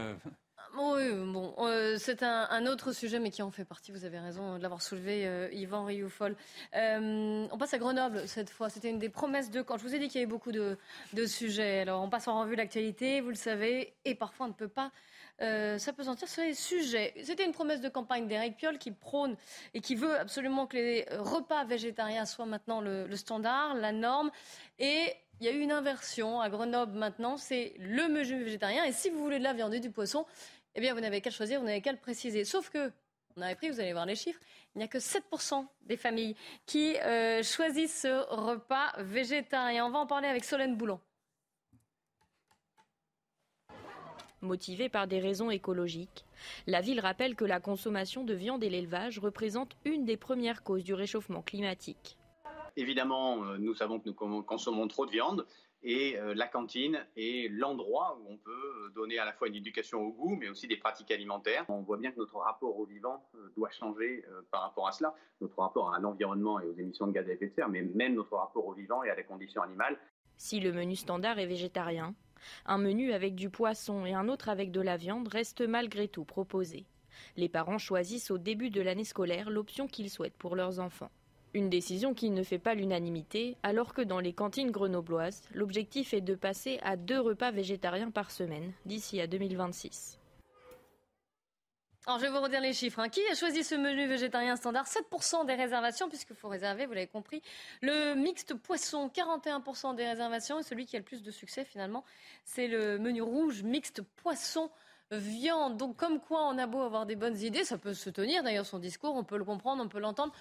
[0.77, 3.93] Oui, bon, euh, c'est un, un autre sujet, mais qui en fait partie.
[3.93, 6.35] Vous avez raison de l'avoir soulevé, euh, Yvan Rioufol.
[6.75, 8.71] Euh, on passe à Grenoble cette fois.
[8.71, 10.77] C'était une des promesses de quand je vous ai dit qu'il y avait beaucoup de,
[11.13, 11.81] de sujets.
[11.81, 14.91] Alors, on passe en revue l'actualité, vous le savez, et parfois on ne peut pas
[15.43, 17.13] euh, s'apesantir sur les sujets.
[17.25, 19.37] C'était une promesse de campagne d'Éric Piolle qui prône
[19.75, 24.31] et qui veut absolument que les repas végétariens soient maintenant le, standard, la norme.
[24.79, 28.85] Et il y a eu une inversion à Grenoble maintenant, c'est le menu végétarien.
[28.85, 30.25] Et si vous voulez de la viande et du poisson,
[30.77, 32.45] eh bien, vous n'avez qu'à choisir, vous n'avez qu'à le préciser.
[32.45, 32.93] Sauf que,
[33.37, 34.41] on avait pris, vous allez voir les chiffres,
[34.75, 39.87] il n'y a que 7% des familles qui euh, choisissent ce repas végétarien.
[39.87, 41.01] On va en parler avec Solène Boulan.
[44.45, 46.25] Motivés par des raisons écologiques.
[46.67, 50.85] La ville rappelle que la consommation de viande et l'élevage représentent une des premières causes
[50.85, 52.17] du réchauffement climatique.
[52.77, 55.47] Évidemment, euh, nous savons que nous consommons trop de viande
[55.85, 60.01] et euh, la cantine est l'endroit où on peut donner à la fois une éducation
[60.01, 61.65] au goût, mais aussi des pratiques alimentaires.
[61.69, 65.15] On voit bien que notre rapport au vivant euh, doit changer par rapport à cela,
[65.41, 68.15] notre rapport à l'environnement et aux émissions de gaz à effet de serre, mais même
[68.15, 69.97] notre rapport au vivant et à la condition animale.
[70.37, 72.15] Si le menu standard est végétarien,
[72.67, 76.25] un menu avec du poisson et un autre avec de la viande reste malgré tout
[76.25, 76.87] proposé.
[77.37, 81.11] Les parents choisissent au début de l'année scolaire l'option qu'ils souhaitent pour leurs enfants.
[81.55, 86.21] Une décision qui ne fait pas l'unanimité, alors que dans les cantines grenobloises, l'objectif est
[86.21, 90.19] de passer à deux repas végétariens par semaine d'ici à 2026.
[92.07, 92.99] Alors, je vais vous redire les chiffres.
[92.99, 93.09] Hein.
[93.09, 94.87] Qui a choisi ce menu végétarien standard?
[94.87, 97.41] 7% des réservations, puisqu'il faut réserver, vous l'avez compris.
[97.81, 100.59] Le mixte poisson, 41% des réservations.
[100.59, 102.05] Et celui qui a le plus de succès, finalement,
[102.45, 104.71] c'est le menu rouge mixte poisson
[105.13, 105.79] viande.
[105.79, 108.43] Donc, comme quoi, on a beau avoir des bonnes idées, ça peut se tenir.
[108.43, 110.35] D'ailleurs, son discours, on peut le comprendre, on peut l'entendre.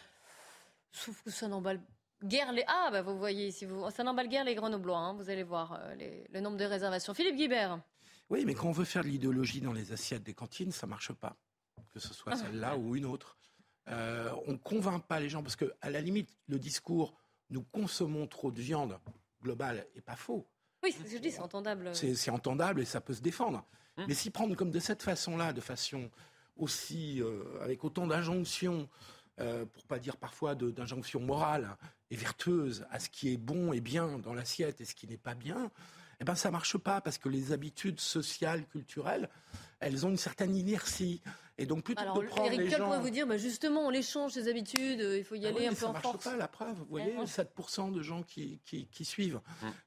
[0.92, 1.80] Sauf que ça n'emballe
[2.26, 2.66] guère les.
[2.68, 3.90] Ah, bah vous voyez, si vous...
[3.90, 4.98] ça n'emballe guère les Grenoblois.
[4.98, 5.14] Hein.
[5.14, 5.96] Vous allez voir euh,
[6.30, 7.14] le nombre de réservations.
[7.14, 7.80] Philippe Guibert.
[8.30, 11.14] Oui, mais quand on veut faire de l'idéologie dans les assiettes des cantines, ça marche
[11.14, 11.38] pas.
[11.94, 13.38] Que ce soit celle-là ou une autre.
[13.90, 17.16] Euh, on ne convainc pas les gens parce que, à la limite, le discours
[17.50, 18.98] nous consommons trop de viande
[19.42, 20.48] globale est pas faux.
[20.82, 21.92] Oui, c'est ce que je dis, c'est entendable.
[21.94, 23.66] C'est entendable et ça peut se défendre.
[23.98, 24.06] Hum.
[24.08, 26.10] Mais s'y prendre comme de cette façon-là, de façon
[26.56, 28.90] aussi euh, avec autant d'injonctions,
[29.40, 31.78] euh, pour pas dire parfois d'injonction morale
[32.12, 35.18] et vertueuse à ce qui est bon et bien dans l'assiette et ce qui n'est
[35.18, 35.72] pas bien,
[36.20, 39.30] eh ben ça marche pas parce que les habitudes sociales, culturelles,
[39.80, 41.22] elles ont une certaine inertie.
[41.60, 42.86] Et donc plutôt Alors, de prendre Eric les gens...
[42.86, 45.50] pourrait vous dire, bah justement, on les change ces habitudes, euh, il faut y Ah
[45.50, 46.24] aller oui, un peu ça en marche force.
[46.24, 46.76] pas, la preuve.
[46.80, 49.40] Vous voyez, 7% de gens qui, qui, qui suivent.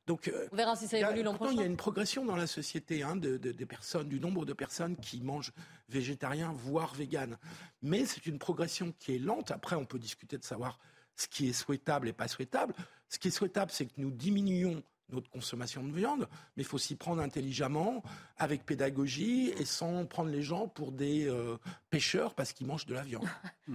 [0.06, 1.68] Donc, euh, On verra si ça évolue l'an pourtant, il y prochain.
[1.68, 4.96] a une progression dans la société hein, de, de- des personnes, du nombre de personnes
[4.96, 5.52] qui mangent
[5.88, 7.36] végétarien, voire vegan.
[7.82, 9.50] Mais c'est une progression qui est lente.
[9.50, 10.78] Après, on peut discuter de savoir
[11.16, 12.74] ce qui est souhaitable et pas souhaitable.
[13.08, 16.78] Ce qui est souhaitable, c'est que nous diminuions notre consommation de viande, mais il faut
[16.78, 18.02] s'y prendre intelligemment,
[18.38, 21.56] avec pédagogie et sans prendre les gens pour des euh,
[21.90, 23.26] pêcheurs parce qu'ils mangent de la viande.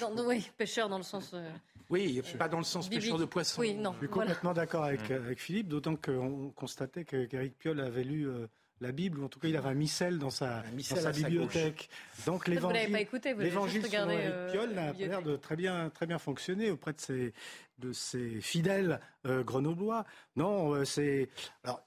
[0.00, 1.32] Dans- oui, pêcheur dans le sens.
[1.34, 1.50] euh,
[1.90, 3.02] Oui, pas dans le sens biblique.
[3.04, 3.60] pêcheur de poisson.
[3.60, 3.92] Oui, non.
[3.92, 4.22] Je suis voilà.
[4.30, 8.46] complètement d'accord avec, avec Philippe, d'autant qu'on constatait que- qu'Éric Piolle avait lu euh,
[8.84, 11.08] la Bible, ou en tout cas il avait un missel dans sa, dans missel sa
[11.08, 11.88] à sa bibliothèque.
[12.26, 14.74] Donc vous l'avez l'évangile pas écouté, vous avez l'évangile juste selon regardé, Éric euh, Piolle
[14.74, 17.32] la a l'air de très bien, très bien fonctionner auprès de ses,
[17.78, 20.04] de ses fidèles euh, grenoblois.
[20.36, 21.28] Non, euh, c'est...
[21.64, 21.82] Alors,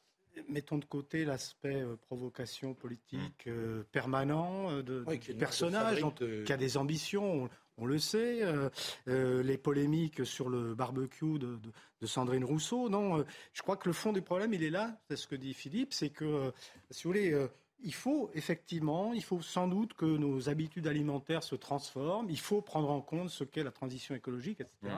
[0.50, 6.02] mettons de côté l'aspect euh, provocation politique euh, permanent euh, de, Oui, du personnage, de
[6.02, 8.44] donc, de- qui a des ambitions, on, le sait.
[8.44, 8.70] euh,
[9.08, 11.60] euh, les polémiques sur le barbecue de,
[12.06, 12.90] Sandrine Rousseau.
[12.90, 15.00] Non, euh, je crois que le fond des problèmes, il est là.
[15.10, 16.52] C'est ce que dit Philippe, c'est que,
[16.92, 17.48] si vous voulez,
[17.80, 22.28] il faut effectivement, il faut sans doute que nos habitudes alimentaires se transforment.
[22.30, 24.96] Il faut prendre en compte ce qu'est la transition écologique, etc.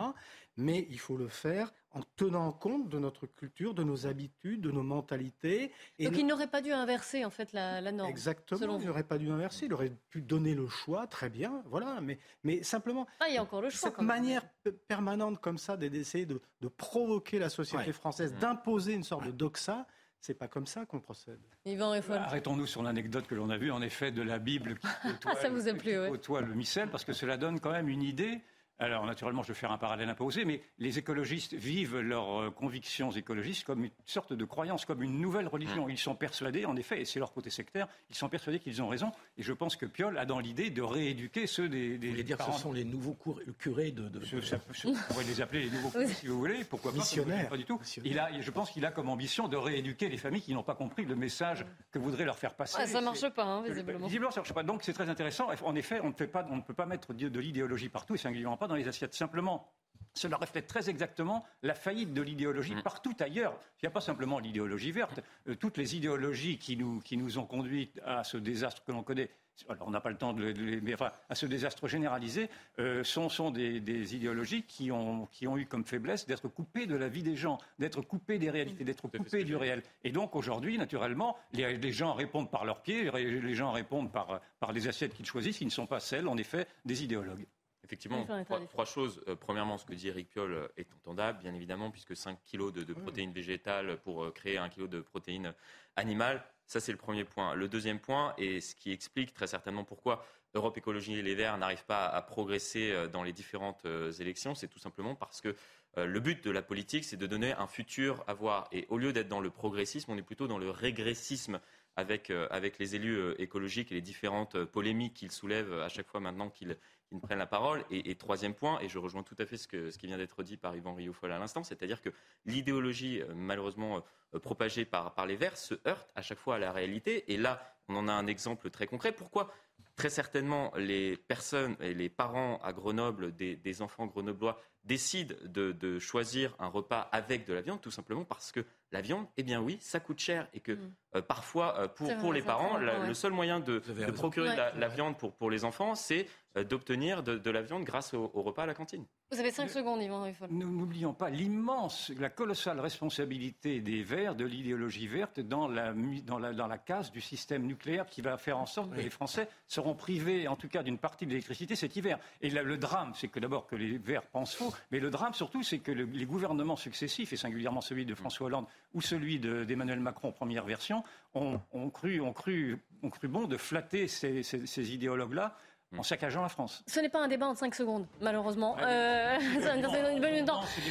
[0.58, 4.72] Mais il faut le faire en tenant compte de notre culture, de nos habitudes, de
[4.72, 5.72] nos mentalités.
[5.98, 8.10] Et Donc il n'aurait pas dû inverser en fait la, la norme.
[8.10, 11.64] Exactement, selon il n'aurait pas dû inverser, il aurait pu donner le choix, très bien,
[11.68, 13.90] voilà, mais, mais simplement, Ah, il y a encore le choix.
[13.90, 14.08] cette même.
[14.08, 14.44] manière
[14.88, 17.94] permanente comme ça d'essayer de, de provoquer la société Ouais.
[17.94, 19.88] française, d'imposer une sorte de doxa,
[20.22, 21.40] c'est pas comme ça qu'on procède.
[21.66, 21.94] Yvan.
[22.10, 25.42] Arrêtons-nous sur l'anecdote que l'on a vue, en effet, de la Bible qui côtoie, Ah,
[25.42, 26.10] ça vous a plu, qui ouais.
[26.10, 28.42] côtoie le missel, parce que cela donne quand même une idée.
[28.80, 32.42] Alors, naturellement, je vais faire un parallèle un peu osé, mais les écologistes vivent leurs
[32.44, 35.90] euh, convictions écologistes comme une sorte de croyance, comme une nouvelle religion.
[35.90, 38.88] Ils sont persuadés, en effet, et c'est leur côté sectaire, ils sont persuadés qu'ils ont
[38.88, 39.12] raison.
[39.38, 42.24] Et je pense que Piolle a dans l'idée de rééduquer ceux des, des Vous voulez
[42.24, 42.54] dire que parents.
[42.56, 43.18] ce sont les nouveaux
[43.60, 44.10] curés de...
[44.42, 46.64] ça- on pourrait les appeler les nouveaux curés, si vous voulez.
[46.64, 47.80] Pourquoi pas gêne Pas du tout.
[48.06, 50.76] Il a, je pense qu'il a comme ambition de rééduquer les familles qui n'ont pas
[50.76, 52.78] compris le message que voudrait leur faire passer.
[52.80, 54.06] Ah, ça marche pas, hein, visiblement.
[54.08, 54.64] Visiblement, ça marche pas.
[54.64, 55.50] Donc c'est très intéressant.
[55.66, 58.16] En effet, on ne, fait pas, on ne peut pas mettre de de l'idéologie partout,
[58.16, 59.14] et singulièrement pas dans les assiettes.
[59.14, 59.70] Simplement,
[60.14, 63.60] cela reflète très exactement la faillite de l'idéologie partout ailleurs.
[63.76, 65.20] Il n'y a pas simplement l'idéologie verte.
[65.48, 69.04] Euh, toutes les idéologies qui nous, qui nous ont conduit à ce désastre que l'on
[69.04, 69.30] connaît,
[69.68, 73.04] alors on n'a pas le temps de les, mais enfin, à ce désastre généralisé, euh,
[73.04, 76.96] sont, sont des, des idéologies qui ont, qui ont eu comme faiblesse d'être coupées de
[76.96, 79.84] la vie des gens, d'être coupées des réalités, d'être coupées du réel.
[80.04, 84.12] Et donc aujourd'hui, naturellement, les, les gens répondent par leurs pieds, les, les gens répondent
[84.12, 87.46] par, par les assiettes qu'ils choisissent, qui ne sont pas celles, en effet, des idéologues.
[87.90, 89.20] Effectivement, trois, trois choses.
[89.28, 92.72] Euh, premièrement, ce que dit Eric Piolle euh, est entendable, bien évidemment, puisque 5 kilos
[92.72, 95.56] de, de protéines végétales pour euh, créer 1 kilo de protéines
[95.96, 97.56] animales, ça c'est le premier point.
[97.56, 100.24] Le deuxième point, et ce qui explique très certainement pourquoi
[100.54, 103.86] Europe Écologie et les Verts n'arrivent pas à progresser dans les différentes
[104.20, 105.56] élections, c'est tout simplement parce que
[105.96, 108.68] le but de la politique, c'est de donner un futur à voir.
[108.72, 111.60] Et au lieu d'être dans le progressisme, on est plutôt dans le régressisme
[111.96, 116.50] avec, avec les élus écologiques et les différentes polémiques qu'ils soulèvent à chaque fois maintenant
[116.50, 116.78] qu'ils
[117.10, 117.84] qui ne prennent la parole.
[117.90, 120.44] Et, troisième point, et je rejoins tout à fait ce, que, ce qui vient d'être
[120.44, 122.10] dit par Yvan Rioufol à l'instant, c'est-à-dire que
[122.46, 124.04] l'idéologie euh, malheureusement
[124.36, 127.32] euh, propagée par, par les Verts se heurte à chaque fois à la réalité.
[127.34, 129.12] Et là, on en a un exemple très concret.
[129.12, 129.52] Pourquoi
[129.96, 135.74] Très certainement, les personnes et les parents à Grenoble des, des enfants grenoblois décident de,
[135.74, 139.44] de, choisir un repas avec de la viande, tout simplement parce que la viande, eh
[139.44, 140.92] bien oui, ça coûte cher et que mm.
[141.16, 144.88] euh, parfois, euh, pour, pour les parents, le seul moyen de, de procurer la, la,
[144.88, 148.42] viande pour, pour les enfants, c'est euh, d'obtenir de, de, la viande grâce au, au,
[148.42, 149.06] repas à la cantine.
[149.32, 154.46] Vous avez cinq secondes, Yvan Nous n'oublions pas l'immense, la colossale responsabilité des Verts, de
[154.46, 155.94] l'idéologie verte, dans la,
[156.26, 159.12] dans, la, dans la casse du système nucléaire qui va faire en sorte que les
[159.12, 162.18] Français seront privés, en tout cas, d'une partie de l'électricité cet hiver.
[162.42, 165.62] Et le drame, c'est que d'abord que les Verts pensent faux, mais le drame surtout,
[165.62, 170.00] c'est que le, les gouvernements successifs, et singulièrement celui de François Hollande, ou celui d'Emmanuel
[170.00, 174.94] Macron en première version ont, cru, ont, cru, ont cru bon de flatter ces, ces,
[174.94, 175.56] idéologues-là
[175.98, 176.84] en saccageant la France.
[176.86, 178.78] Ce n'est pas un débat en 5 secondes, malheureusement.
[178.80, 179.40] euh,
[179.76, 179.82] une
[180.22, 180.44] bonne Et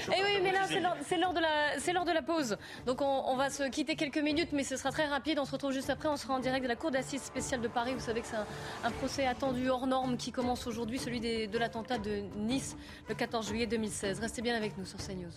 [0.08, 0.62] eh oui, mais là,
[1.02, 2.56] c'est l'heure de, la, de la pause.
[2.84, 5.38] Donc, on, on, va se quitter quelques minutes, mais ce sera très rapide.
[5.38, 6.08] On se retrouve juste après.
[6.08, 7.94] On sera en direct de la Cour d'assises spéciale de Paris.
[7.94, 8.46] Vous savez que c'est un,
[8.82, 12.76] un, procès attendu hors norme qui commence aujourd'hui, celui des, de l'attentat de Nice
[13.08, 14.18] le 14 juillet 2016.
[14.18, 15.30] Restez bien avec nous sur CNews.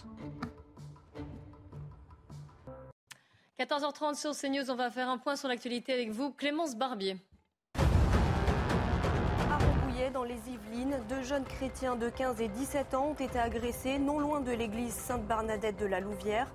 [3.62, 7.18] 14h30 sur CNews, on va faire un point sur l'actualité avec vous, Clémence Barbier.
[10.16, 14.20] Dans les Yvelines, deux jeunes chrétiens de 15 et 17 ans ont été agressés non
[14.20, 16.48] loin de l'église Sainte-Bernadette de la Louvière.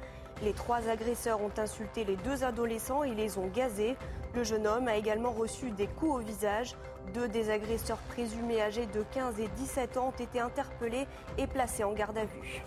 [0.42, 3.97] Les trois agresseurs ont insulté les deux adolescents et les ont gazés.
[4.35, 6.75] Le jeune homme a également reçu des coups au visage.
[7.14, 11.07] Deux des agresseurs présumés âgés de 15 et 17 ans ont été interpellés
[11.38, 12.64] et placés en garde à vue.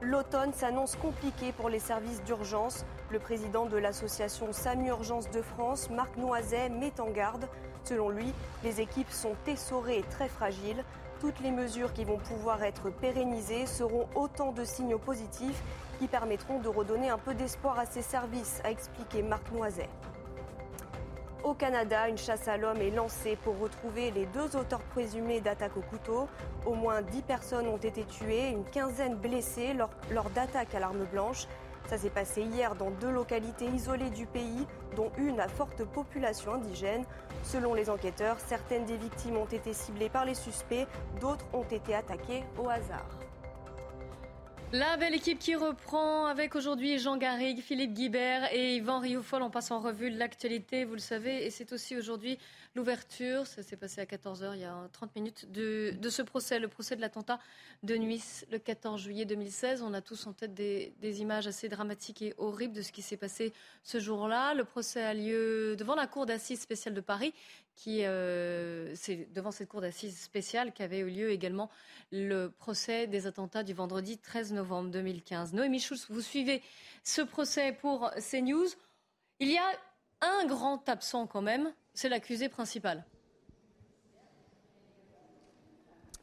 [0.00, 2.84] L'automne s'annonce compliqué pour les services d'urgence.
[3.10, 7.48] Le président de l'association SAMU Urgence de France, Marc Noiset, met en garde.
[7.84, 10.84] Selon lui, les équipes sont essorées et très fragiles.
[11.18, 15.62] Toutes les mesures qui vont pouvoir être pérennisées seront autant de signaux positifs
[15.98, 19.88] qui permettront de redonner un peu d'espoir à ces services, a expliqué Marc Noiset.
[21.44, 25.78] Au Canada, une chasse à l'homme est lancée pour retrouver les deux auteurs présumés d'attaques
[25.78, 26.28] au couteau.
[26.66, 31.04] Au moins 10 personnes ont été tuées, une quinzaine blessées lors, lors d'attaques à l'arme
[31.10, 31.46] blanche.
[31.88, 36.52] Ça s'est passé hier dans deux localités isolées du pays, dont une à forte population
[36.52, 37.04] indigène.
[37.42, 40.86] Selon les enquêteurs, certaines des victimes ont été ciblées par les suspects,
[41.18, 43.08] d'autres ont été attaquées au hasard.
[44.70, 49.42] La belle équipe qui reprend avec aujourd'hui Jean Garrigue, Philippe Guibert et Yvan Rioufol.
[49.42, 52.38] On passe en revue l'actualité, vous le savez, et c'est aussi aujourd'hui
[52.78, 56.68] l'ouverture, ça s'est passé à 14h il y a 30 minutes, de, ce procès, le
[56.68, 57.40] procès de l'attentat
[57.82, 59.82] de Nuis le 14 juillet 2016.
[59.82, 63.16] On a tous en tête des, images assez dramatiques et horribles de ce qui s'est
[63.16, 64.54] passé ce jour-là.
[64.54, 67.34] Le procès a lieu devant la Cour d'assises spéciale de Paris,
[67.74, 71.70] qui euh, c'est devant cette Cour d'assises spéciale qu'avait eu lieu également
[72.12, 75.52] le procès des attentats du vendredi 13 novembre 2015.
[75.52, 76.62] Noémie Schulz, vous suivez
[77.02, 78.68] ce procès pour CNews.
[79.40, 79.68] Il y a
[80.20, 83.04] un grand absent quand même, c'est l'accusé principal.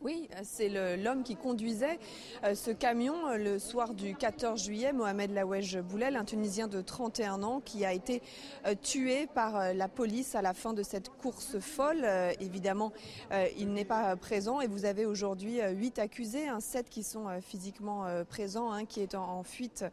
[0.05, 1.97] Oui, c'est l'homme qui conduisait
[2.43, 6.79] euh, ce camion euh, le soir du 14 juillet, Mohamed Laouej Boulel, un Tunisien de
[6.79, 8.21] 31 ans qui a été
[8.67, 12.05] euh, tué par la police à la fin de cette course folle.
[12.39, 12.91] Évidemment,
[13.57, 18.05] il n'est pas présent et vous avez aujourd'hui huit accusés, un sept qui sont physiquement
[18.29, 19.85] présents, qui est en fuite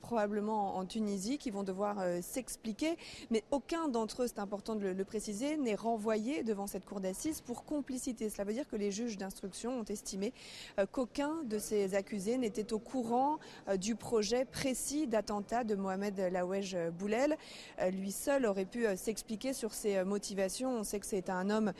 [0.00, 2.96] probablement en Tunisie, qui vont devoir s'expliquer.
[3.30, 7.40] Mais aucun d'entre eux, c'est important de le préciser, n'est renvoyé devant cette cour d'assises
[7.40, 8.30] pour complicité.
[8.30, 10.32] Cela veut dire que les juges d'instruction ont estimé
[10.78, 16.18] euh, qu'aucun de ces accusés n'était au courant euh, du projet précis d'attentat de Mohamed
[16.32, 17.36] Laouej Boulel.
[17.80, 20.70] Euh, lui seul aurait pu s'expliquer sur ses motivations.
[20.70, 21.72] On sait que c'est un homme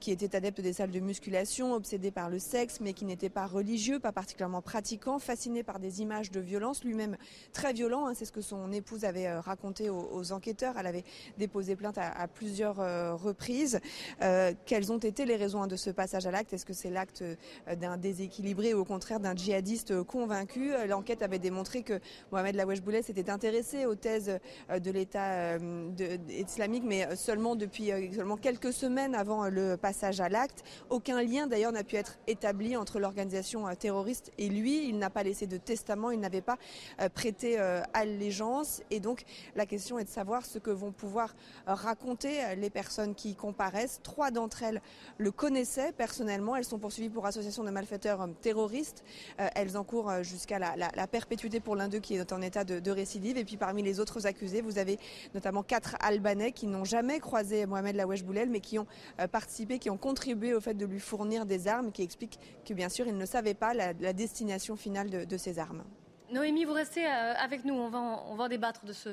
[0.00, 3.46] qui était adepte des salles de musculation, obsédé par le sexe, mais qui n'était pas
[3.46, 7.16] religieux, pas particulièrement pratiquant, fasciné par des images de violence, lui-même
[7.52, 8.06] très violent.
[8.06, 10.76] Hein, c'est ce que son épouse avait raconté aux, enquêteurs.
[10.78, 11.04] Elle avait
[11.38, 12.76] déposé plainte à, plusieurs
[13.20, 13.80] reprises.
[14.66, 16.52] quelles ont été les raisons de ce passage à l'acte?
[16.52, 20.72] Est-ce que c'est l'acte euh, d'un déséquilibré ou au contraire d'un djihadiste convaincu.
[20.72, 24.38] Euh, l'enquête avait démontré que Mohamed Lawesh Boulet s'était intéressé aux thèses
[24.70, 25.56] euh, de l'État
[26.28, 30.64] islamique, mais seulement depuis seulement quelques semaines avant le passage à l'acte.
[30.90, 34.88] Aucun lien d'ailleurs n'a pu être établi entre l'organisation terroriste et lui.
[34.88, 36.58] Il n'a pas laissé de testament, il n'avait pas
[37.14, 37.58] prêté
[37.92, 38.82] allégeance.
[38.90, 41.34] Et donc la question est de savoir ce que vont pouvoir
[41.66, 44.00] raconter les personnes qui comparaissent.
[44.02, 44.82] Trois d'entre elles
[45.18, 46.56] le connaissaient personnellement.
[46.56, 49.04] Elles sont poursuivies pour association de malfaiteurs terroristes.
[49.36, 53.38] elles encourent jusqu'à la, perpétuité pour l'un d'eux qui est en état de, récidive.
[53.38, 54.98] Et puis parmi les autres accusés, vous avez
[55.34, 58.86] notamment quatre Albanais qui n'ont jamais croisé Mohamed Lawesh Boulel, mais qui ont
[59.30, 62.88] participé, qui ont contribué au fait de lui fournir des armes, qui expliquent que bien
[62.88, 65.84] sûr, ils ne savaient pas la, destination finale de, ces armes.
[66.30, 67.74] Noémie, vous restez avec nous.
[67.74, 69.10] On va, on va débattre de ce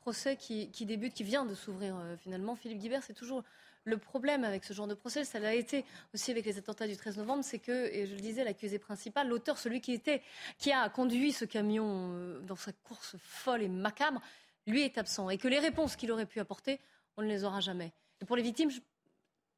[0.00, 2.56] procès qui, débute, qui vient de s'ouvrir finalement.
[2.56, 3.42] Philippe Guibert, c'est toujours
[3.84, 6.96] le problème avec ce genre de procès, ça l'a été aussi avec les attentats du
[6.96, 10.22] 13 novembre, c'est que, et je le disais, l'accusé principal, l'auteur, celui qui était,
[10.58, 14.20] qui a conduit ce camion euh, dans sa course folle et macabre,
[14.66, 15.30] lui est absent.
[15.30, 16.80] Et que les réponses qu'il aurait pu apporter,
[17.16, 17.92] on ne les aura jamais.
[18.20, 18.70] Et pour les victimes,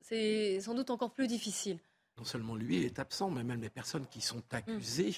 [0.01, 1.79] c'est sans doute encore plus difficile.
[2.17, 5.15] Non seulement lui est absent, mais même les personnes qui sont accusées,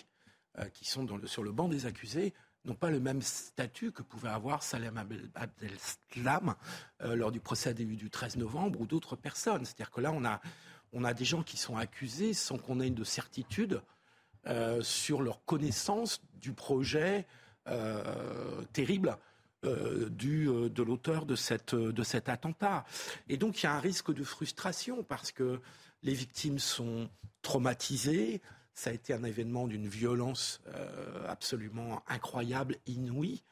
[0.59, 2.35] euh, qui sont sur le banc des accusés,
[2.67, 4.99] n'ont pas le même statut que pouvait avoir Salem
[5.35, 6.55] Abdel-Slam
[7.03, 9.65] euh, lors du procès du 13 novembre ou d'autres personnes.
[9.65, 10.13] C'est-à-dire que là,
[10.93, 13.83] on a, des gens qui sont accusés sans qu'on ait une certitude
[14.47, 17.27] euh, sur leur connaissance du projet
[17.69, 19.17] euh, terrible
[19.63, 21.35] de l'auteur de,
[21.91, 22.85] de cet attentat.
[23.29, 25.61] Et donc, il y a un risque de frustration parce que
[26.05, 27.11] les victimes sont
[27.43, 28.41] traumatisées,
[28.77, 33.43] ça a été un événement d'une violence euh, absolument incroyable, inouïe,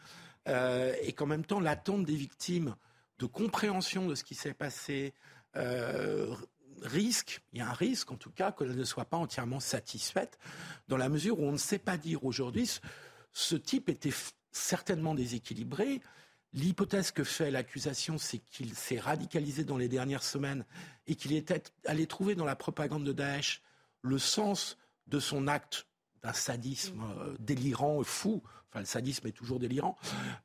[0.48, 2.76] euh, et qu'en même temps, l'attente des victimes
[3.18, 5.14] de compréhension de ce qui s'est passé
[5.56, 6.36] euh,
[6.82, 10.38] risque, il y a un risque en tout cas, qu'elle ne soit pas entièrement satisfaite,
[10.88, 12.80] dans la mesure où on ne sait pas dire aujourd'hui, ce,
[13.32, 14.12] ce type était
[14.52, 16.02] certainement déséquilibré.
[16.52, 20.66] L'hypothèse que fait l'accusation, c'est qu'il s'est radicalisé dans les dernières semaines
[21.06, 23.62] et qu'il était allé trouver dans la propagande de Daesh
[24.02, 25.86] le sens de son acte
[26.22, 28.42] d'un sadisme euh, délirant, fou.
[28.70, 29.96] Enfin, le sadisme est toujours délirant.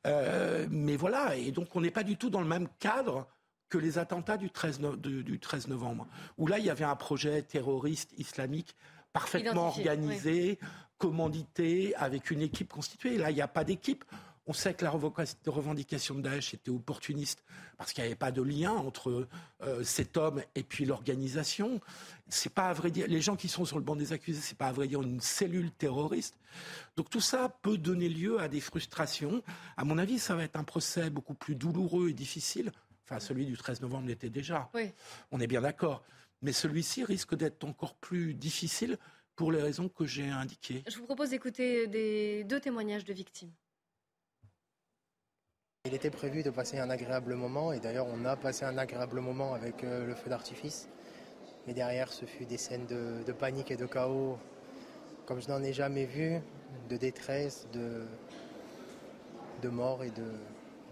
[0.06, 3.26] Euh, mais voilà, et donc on n'est pas du tout dans le même cadre
[3.68, 7.42] que les attentats du 13, du 13 novembre, où là, il y avait un projet
[7.42, 8.74] terroriste islamique
[9.12, 10.58] parfaitement organisé,
[10.98, 13.16] commandité, avec une équipe constituée.
[13.16, 14.04] Là, il n'y a pas d'équipe.
[14.50, 17.44] On sait que la revendication de Daesh était opportuniste
[17.78, 19.28] parce qu'il n'y avait pas de lien entre
[19.62, 21.80] euh, cet homme et puis l'organisation.
[22.28, 24.58] C'est pas à vrai dire, les gens qui sont sur le banc des accusés, c'est
[24.58, 26.34] pas à vrai dire une cellule terroriste.
[26.96, 29.40] Donc tout ça peut donner lieu à des frustrations.
[29.76, 32.72] À mon avis, ça va être un procès beaucoup plus douloureux et difficile.
[33.04, 34.68] Enfin, celui du 13 novembre l'était déjà.
[35.30, 36.02] On est bien d'accord.
[36.42, 38.98] Mais celui-ci risque d'être encore plus difficile
[39.36, 40.82] pour les raisons que j'ai indiquées.
[40.88, 43.52] Je vous propose d'écouter des deux témoignages de victimes.
[45.90, 49.18] Il était prévu de passer un agréable moment et d'ailleurs on a passé un agréable
[49.18, 50.88] moment avec euh, le feu d'artifice.
[51.66, 54.38] Mais derrière ce fut des scènes de, panique et de chaos
[55.26, 56.38] comme je n'en ai jamais vu,
[56.88, 60.12] de détresse, de, mort et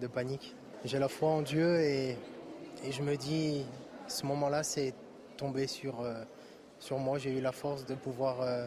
[0.00, 0.56] de, panique.
[0.84, 2.16] J'ai la foi en Dieu et,
[2.90, 3.64] je me dis,
[4.08, 4.94] ce moment-là c'est
[5.36, 6.24] tombé sur, euh,
[6.90, 7.18] moi.
[7.18, 8.66] J'ai eu la force de pouvoir euh,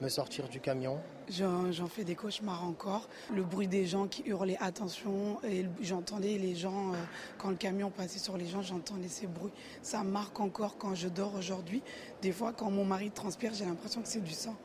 [0.00, 0.98] me sortir du camion.
[1.28, 3.08] J'en fais des cauchemars encore.
[3.32, 6.96] Le bruit des gens qui hurlaient attention, et j'entendais les gens, euh,
[7.38, 9.52] quand le camion passait sur les gens, j'entendais ces bruits.
[9.82, 11.82] Ça marque encore quand je dors aujourd'hui.
[12.20, 14.56] Des fois, quand mon mari transpire, j'ai l'impression que c'est du sang.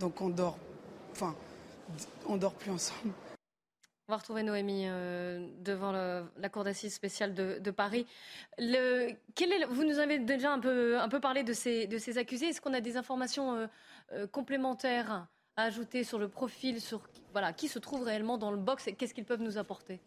[0.00, 0.58] Donc on dort,
[1.12, 1.34] enfin,
[2.26, 3.12] on dort plus ensemble.
[4.08, 8.06] On va retrouver Noémie euh, devant la cour d'assises spéciale de, Paris.
[8.56, 11.98] Le, quel est, vous nous avez déjà un peu, un peu parlé de ces, de
[11.98, 12.46] ces accusés.
[12.46, 13.66] Est-ce qu'on a des informations euh,
[14.14, 18.56] euh, complémentaires à ajouter sur le profil, sur voilà, qui se trouve réellement dans le
[18.56, 20.00] box et qu'est-ce qu'ils peuvent nous apporter?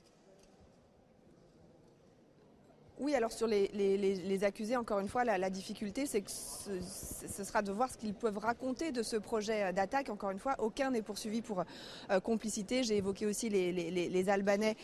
[3.01, 7.71] Oui, alors sur les, accusés, encore une fois, la, difficulté, c'est que ce, sera de
[7.71, 10.09] voir ce qu'ils peuvent raconter de ce projet euh, d'attaque.
[10.09, 11.63] Encore une fois, aucun n'est poursuivi pour
[12.11, 12.83] euh, complicité.
[12.83, 14.77] J'ai évoqué aussi les, Albanais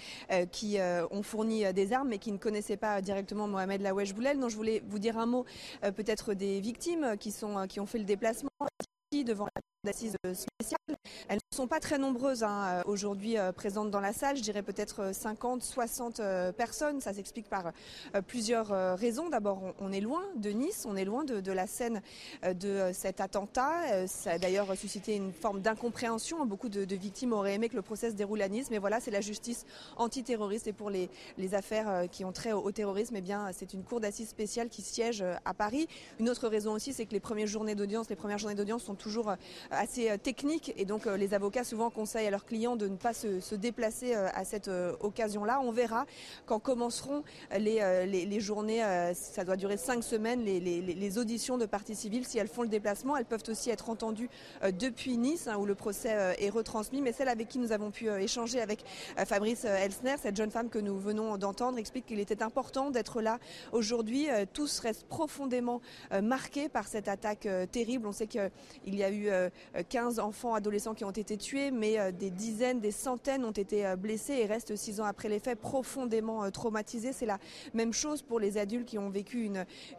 [0.52, 0.78] qui
[1.12, 4.40] ont fourni des armes, mais qui ne connaissaient pas directement Mohamed Lawesh Boulel.
[4.40, 5.46] Donc je voulais vous dire un mot
[5.82, 8.50] peut-être des victimes qui, sont, qui ont fait le déplacement
[9.24, 10.98] devant la d'assises spéciale.
[11.28, 14.38] Elles ne sont pas très nombreuses hein, euh, aujourd'hui euh, présentes dans la salle.
[14.38, 16.22] Je dirais peut-être 50, euh, 60
[16.56, 17.02] personnes.
[17.02, 17.72] Ça s'explique par
[18.28, 19.30] plusieurs raisons.
[19.30, 22.02] D'abord, on, est loin de Nice, on est loin de, la scène
[22.44, 24.08] de cet attentat.
[24.08, 26.46] Ça a d'ailleurs suscité une forme d'incompréhension.
[26.46, 29.12] Beaucoup de, victimes auraient aimé que le procès se déroule à Nice, mais voilà, c'est
[29.12, 29.66] la justice
[29.98, 30.68] antiterroriste.
[30.68, 31.10] Et pour les,
[31.54, 35.54] affaires qui ont trait au, terrorisme, eh c'est une cour d'assises spéciale qui siège à
[35.54, 35.88] Paris.
[36.19, 38.96] Une autre raison aussi, c'est que les premières journées d'audience, les premières journées d'audience sont
[38.96, 39.34] toujours
[39.72, 43.56] assez technique et donc les avocats souvent conseillent à leurs clients de ne pas se,
[43.56, 45.60] déplacer à cette occasion-là.
[45.62, 46.06] On verra
[46.46, 47.24] quand commenceront
[47.58, 52.26] les, les, journées, ça doit durer cinq semaines, les, les, auditions de parties civiles.
[52.26, 54.30] Si elles font le déplacement, elles peuvent aussi être entendues
[54.80, 57.02] depuis Nice hein, où le procès est retransmis.
[57.02, 58.84] Mais celle avec qui nous avons pu échanger avec
[59.26, 63.40] Fabrice Elsner, cette jeune femme que nous venons d'entendre, explique qu'il était important d'être là
[63.72, 64.28] aujourd'hui.
[64.54, 65.82] Tous restent profondément
[66.22, 68.08] marqués par cette attaque terrible.
[68.08, 68.50] On sait qu'il
[68.86, 69.30] y a eu
[69.90, 74.34] 15 enfants, adolescents qui ont été tués, mais des dizaines, des centaines ont été blessés
[74.34, 77.14] et restent six ans après les faits profondément traumatisés.
[77.14, 77.40] C'est la
[77.74, 79.44] même chose pour les adultes qui ont vécu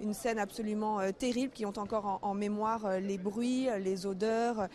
[0.01, 4.69] une, scène absolument terrible, qui ont encore en, mémoire les bruits, les odeurs,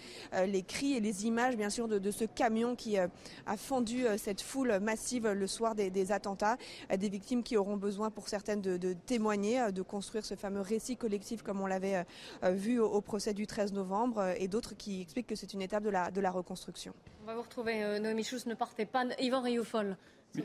[0.46, 3.10] les cris et les images, bien sûr, de, ce camion qui a
[3.58, 6.58] fendu cette foule massive le soir des, attentats.
[6.96, 11.44] Des victimes qui auront besoin, pour certaines, de, témoigner, de construire ce fameux récit collectif
[11.44, 12.06] comme on l'avait
[12.44, 15.90] vu au, procès du 13 novembre, et d'autres qui expliquent que c'est une étape de
[15.90, 16.94] la, de la reconstruction.
[17.22, 19.06] On va vous retrouver, Noémie Schulz, ne partez pas.
[19.20, 19.98] Yvan Rioufol.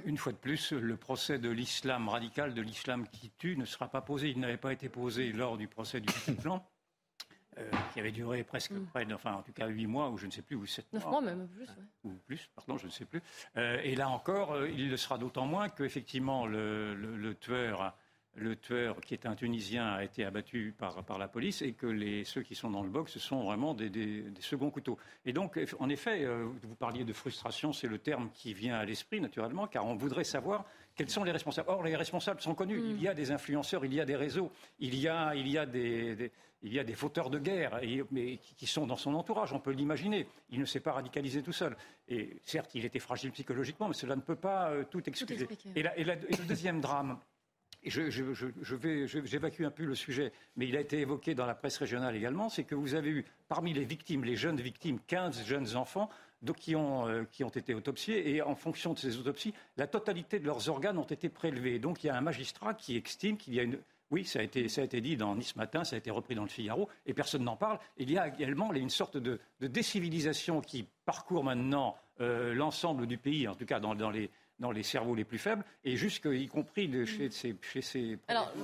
[0.04, 3.88] Une fois de plus, le procès de l'islam radical, de l'islam qui tue, ne sera
[3.88, 4.28] pas posé.
[4.28, 6.12] Il n'avait pas été posé lors du procès du
[6.42, 6.62] plan.
[7.58, 8.86] Euh, qui avait duré presque mm.
[8.86, 11.10] près, enfin en tout cas huit mois, ou je ne sais plus, ou sept mois.
[11.10, 11.66] mois même, plus.
[12.04, 13.20] Ou plus, pardon, je ne sais plus.
[13.56, 17.96] Euh, et là encore, euh, il le sera d'autant moins qu'effectivement le, le, tueur
[18.38, 21.86] le tueur, qui est un Tunisien, a été abattu par, par la police et que
[21.86, 24.98] les, ceux qui sont dans le box, ce sont vraiment des, des, des seconds couteaux.
[25.24, 26.26] Et donc, en effet,
[26.62, 30.24] vous parliez de frustration, c'est le terme qui vient à l'esprit, naturellement, car on voudrait
[30.24, 30.64] savoir
[30.94, 31.68] quels sont les responsables.
[31.70, 32.80] Or, les responsables sont connus.
[32.80, 32.90] Mm.
[32.90, 35.58] Il y a des influenceurs, il y a des réseaux, il y a, il y
[35.58, 36.30] a des
[36.62, 37.80] il y a des fauteurs de guerre
[38.10, 40.26] mais, qui sont dans son entourage, on peut l'imaginer.
[40.50, 41.76] Il ne s'est pas radicalisé tout seul.
[42.08, 45.46] Et certes, il était fragile psychologiquement, mais cela ne peut pas euh, tout excuser.
[45.76, 47.18] et, le deuxième drame,
[47.82, 52.16] et j'évacue un peu le sujet, mais il a été évoqué dans la presse régionale
[52.16, 56.10] également, c'est que vous avez eu parmi les victimes, les jeunes victimes, 15 jeunes enfants
[56.56, 60.38] qui, ont, euh, qui ont été autopsiés, et en fonction de ces autopsies, la totalité
[60.38, 61.78] de leurs organes ont été prélevés.
[61.78, 63.78] Donc il y a un magistrat qui estime qu'il y a une
[64.10, 66.34] oui, ça a, été, ça a été dit dans Nice Matin, ça a été repris
[66.34, 67.78] dans le Figaro, et personne n'en parle.
[67.98, 73.46] Il y a également une sorte de, décivilisation qui parcourt maintenant euh, l'ensemble du pays,
[73.46, 76.90] en tout cas dans, les, dans les cerveaux les plus faibles, et jusque, y compris
[77.06, 78.18] chez, ces, chez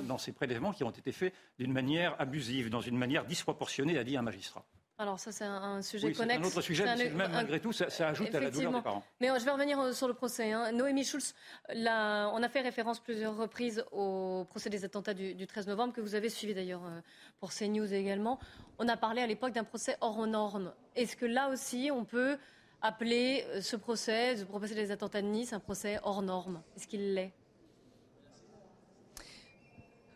[0.09, 4.05] dans ces prélèvements qui ont été faits d'une manière abusive, dans une manière disproportionnée, a
[4.05, 4.65] dit un magistrat.
[4.97, 6.41] Alors ça, c'est un, sujet oui, connexe.
[6.41, 9.03] un autre sujet, mais même malgré tout, ça, ajoute à la douleur des parents.
[9.21, 10.53] Mais euh, je vais revenir euh, sur le procès.
[10.53, 10.71] Hein.
[10.71, 11.35] Noémie Schulz,
[11.69, 16.15] on a fait référence plusieurs reprises au procès des attentats du, 13 novembre, que vous
[16.15, 17.01] avez suivi d'ailleurs euh,
[17.41, 18.39] pour CNews également.
[18.79, 20.73] On a parlé à l'époque d'un procès hors normes.
[20.95, 22.39] Est-ce que là aussi, on peut
[22.85, 27.15] appeler ce procès, le procès des attentats de Nice, un procès hors normes Est-ce qu'il
[27.15, 27.33] l'est?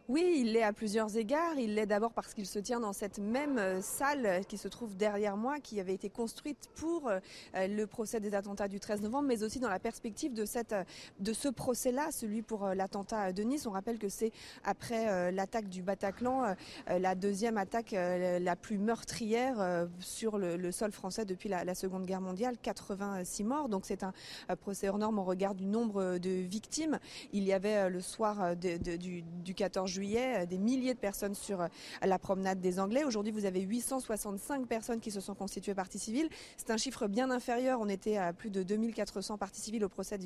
[0.08, 1.58] Oui, il l'est à plusieurs égards.
[1.58, 4.96] Il l'est d'abord parce qu'il se tient dans cette même euh, salle qui se trouve
[4.96, 7.20] derrière moi, qui avait été construite pour euh,
[7.54, 10.74] le procès des attentats du 13 novembre, mais aussi dans la perspective de, cette,
[11.20, 13.66] de ce procès-là, celui pour euh, l'attentat de Nice.
[13.66, 14.32] On rappelle que c'est
[14.64, 16.54] après l'attaque du Bataclan,
[16.86, 22.56] la deuxième attaque la plus meurtrière sur le, sol français depuis la, Seconde Guerre mondiale,
[22.62, 23.68] 86 morts.
[23.68, 24.12] Donc c'est un
[24.60, 26.98] procès hors norme au regard du nombre de victimes.
[27.32, 31.34] Il y avait le soir du, du 14 juillet juillet, euh, des milliers de personnes
[31.34, 31.68] sur euh,
[32.02, 33.04] la promenade des Anglais.
[33.04, 36.28] Aujourd'hui, vous avez 865 personnes qui se sont constituées partie civile.
[36.56, 37.80] C'est un chiffre bien inférieur.
[37.80, 40.18] On était à plus de 2400 parties civiles au procès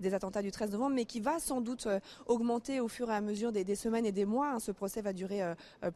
[0.00, 3.14] des attentats du 13 novembre, mais qui va sans doute euh, augmenter au fur et
[3.14, 4.52] à mesure des, semaines et des mois.
[4.52, 4.60] Hein.
[4.60, 5.42] Ce procès va durer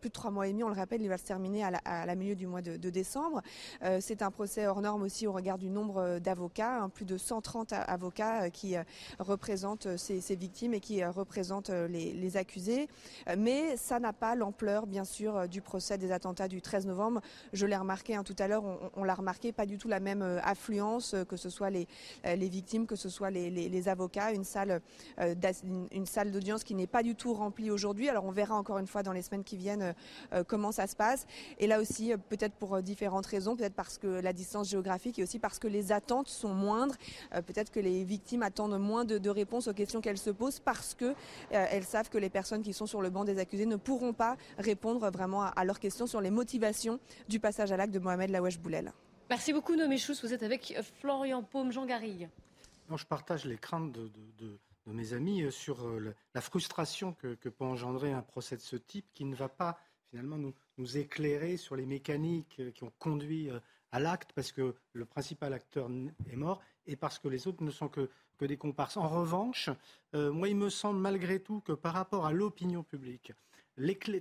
[0.00, 0.64] plus de trois mois et demi.
[0.64, 3.42] On le rappelle, il va se terminer à la, milieu du mois de, décembre.
[4.00, 6.88] C'est un procès hors norme aussi au regard du nombre d'avocats, hein.
[6.88, 8.74] plus de 130 avocats qui
[9.18, 12.88] représentent ces, victimes et qui représentent les, les accusés.
[13.28, 16.86] Euh, mais ça n'a pas l'ampleur, bien sûr, euh, du procès des attentats du 13
[16.86, 17.20] novembre.
[17.52, 18.64] Je l'ai remarqué hein, tout à l'heure,
[18.96, 21.86] on, l'a remarqué, pas du tout la même euh, affluence, que ce soit les,
[22.24, 24.80] victimes, que ce soit les, avocats, une salle,
[25.92, 28.08] une salle d'audience qui n'est pas du tout remplie aujourd'hui.
[28.08, 29.94] Alors on verra encore une fois dans les semaines qui viennent
[30.46, 31.26] comment ça se passe.
[31.58, 35.38] Et là aussi, peut-être pour différentes raisons, peut-être parce que la distance géographique et aussi
[35.38, 36.96] parce que les attentes sont moindres.
[37.30, 40.94] peut-être que les victimes attendent moins de, de réponses aux questions qu'elles se posent parce
[40.94, 41.14] que
[41.50, 44.36] elles savent que les personnes qui sont sur le banc des accusés ne pourront pas
[44.58, 46.98] répondre vraiment à, leurs questions sur les motivations
[47.28, 48.92] du passage à l'acte de Mohamed Lawesh Boulel.
[49.28, 50.14] Merci beaucoup, Noémie Chous.
[50.22, 52.28] Vous êtes avec euh, Florian Paume, Jean Garrigue.
[52.94, 58.12] je partage les craintes de, mes amis euh, sur euh, la frustration que, peut engendrer
[58.12, 59.78] un procès de ce type qui ne va pas
[60.11, 63.48] finalement nous, nous éclairer sur les mécaniques qui ont conduit
[63.92, 65.88] à l'acte parce que le principal acteur
[66.28, 68.11] est mort et parce que les autres ne sont que,
[68.97, 69.70] En revanche,
[70.14, 73.32] moi, il me semble malgré tout que par rapport à l'opinion publique,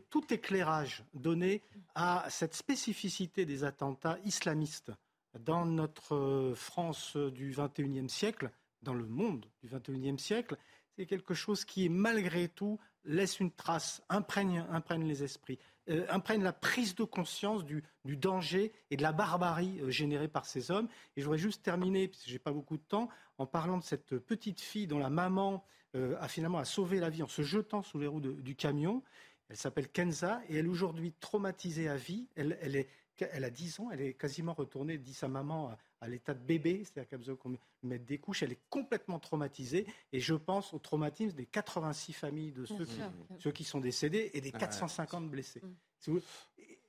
[0.09, 1.61] tout éclairage donné
[1.95, 4.91] à cette spécificité des attentats islamistes
[5.39, 8.51] dans notre euh, France du XXIe siècle,
[8.81, 10.57] dans le monde du XXIe siècle,
[10.95, 14.65] c'est quelque chose qui, malgré tout, laisse une trace, imprègne
[14.99, 15.59] les esprits,
[15.89, 20.45] euh, imprègne la prise de conscience du, danger et de la barbarie euh, générée par
[20.45, 20.87] ces hommes.
[21.15, 23.83] Et je voudrais juste terminer, puisque je n'ai pas beaucoup de temps, en parlant de
[23.83, 25.63] cette petite fille dont la maman
[25.95, 29.01] a finalement sauvé la vie en se jetant sous les roues du camion.
[29.49, 32.27] Elle s'appelle Kenza et elle est aujourd'hui traumatisée à vie.
[32.35, 35.75] Elle, a 10 ans, elle est quasiment retournée, dit sa maman,
[36.07, 38.43] l'état de bébé, c'est-à-dire qu'elle a besoin qu'on mette des couches.
[38.43, 43.01] Elle est complètement traumatisée et je pense au traumatisme des 86 familles de ceux, qui,
[43.39, 45.61] ceux qui, sont décédés et des 450 ah blessés.
[46.07, 46.17] Mm.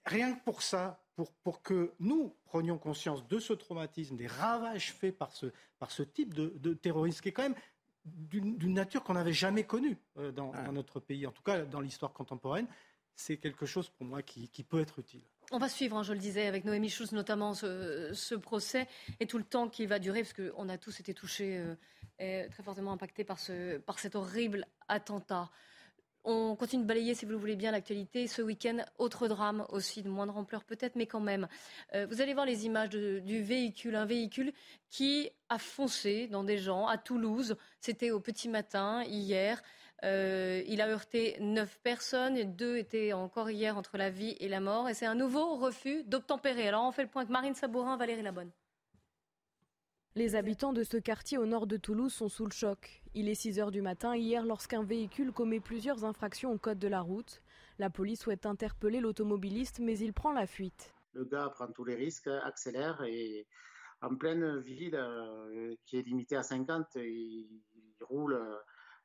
[0.07, 4.93] Rien que pour ça, pour, pour, que nous prenions conscience de ce traumatisme, des ravages
[4.93, 5.47] faits par ce,
[5.79, 7.57] par ce type de, de terrorisme, qui est quand même
[8.05, 12.13] d'une nature qu'on n'avait jamais connue euh, dans, notre pays, en tout cas dans l'histoire
[12.13, 12.67] contemporaine,
[13.15, 15.23] c'est quelque chose pour moi qui, peut être utile.
[15.53, 18.87] On va suivre, hein, je le disais, avec Noémie Schulz notamment, ce, procès
[19.19, 21.75] et tout le temps qui va durer, parce qu'on a tous été touchés euh,
[22.21, 25.51] et très fortement impactés par, ce, par cet horrible attentat.
[26.23, 28.29] On continue de balayer, si vous le voulez bien, l'actualité.
[28.29, 31.49] Ce week-end, autre drame aussi, de moindre ampleur peut-être, mais quand même.
[31.95, 34.53] Euh, vous allez voir les images du véhicule, un véhicule
[34.89, 37.57] qui a foncé dans des gens à Toulouse.
[37.81, 39.61] C'était au petit matin, hier.
[40.05, 44.49] Euh, il a heurté neuf personnes, et deux étaient encore hier entre la vie et
[44.49, 44.89] la mort.
[44.89, 46.69] Et c'est un nouveau refus d'obtempérer.
[46.69, 48.51] Alors on fait le point avec Marine Sabourin, Valérie Labonne.
[50.17, 53.03] Les habitants de ce quartier au nord de Toulouse sont sous le choc.
[53.15, 56.89] Il est 6 heures du matin hier lorsqu'un véhicule commet plusieurs infractions au code de
[56.89, 57.43] la route.
[57.79, 60.93] La police souhaite interpeller l'automobiliste mais il prend la fuite.
[61.13, 63.47] Le gars prend tous les risques, accélère et
[64.03, 67.47] en pleine ville euh, qui est limitée à 50, il,
[68.01, 68.35] roule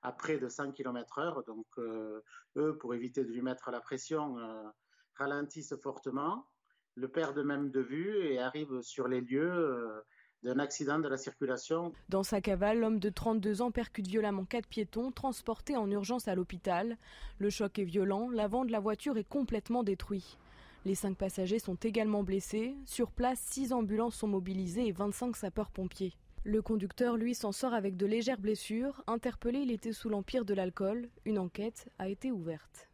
[0.06, 1.44] à près de 100 km heure.
[1.46, 2.22] Donc euh,
[2.58, 4.64] eux, pour éviter de lui mettre la pression, euh,
[5.16, 6.48] ralentissent fortement,
[6.96, 10.04] le perdent même de vue et arrivent sur les lieux
[10.44, 11.92] d'un accident de la circulation.
[12.08, 16.36] Dans sa cavale, l'homme de 32 ans percute violemment quatre piétons transportés en urgence à
[16.36, 16.98] l'hôpital.
[17.40, 20.38] Le choc est violent, l'avant de la voiture est complètement détruit.
[20.86, 22.76] Les cinq passagers sont également blessés.
[22.86, 26.14] Sur place, six ambulances sont mobilisées et 25 sapeurs-pompiers.
[26.48, 29.04] Le conducteur, lui, s'en sort avec de légères blessures.
[29.08, 31.10] Interpellé, il était sous l'empire de l'alcool.
[31.26, 32.88] Une enquête a été ouverte.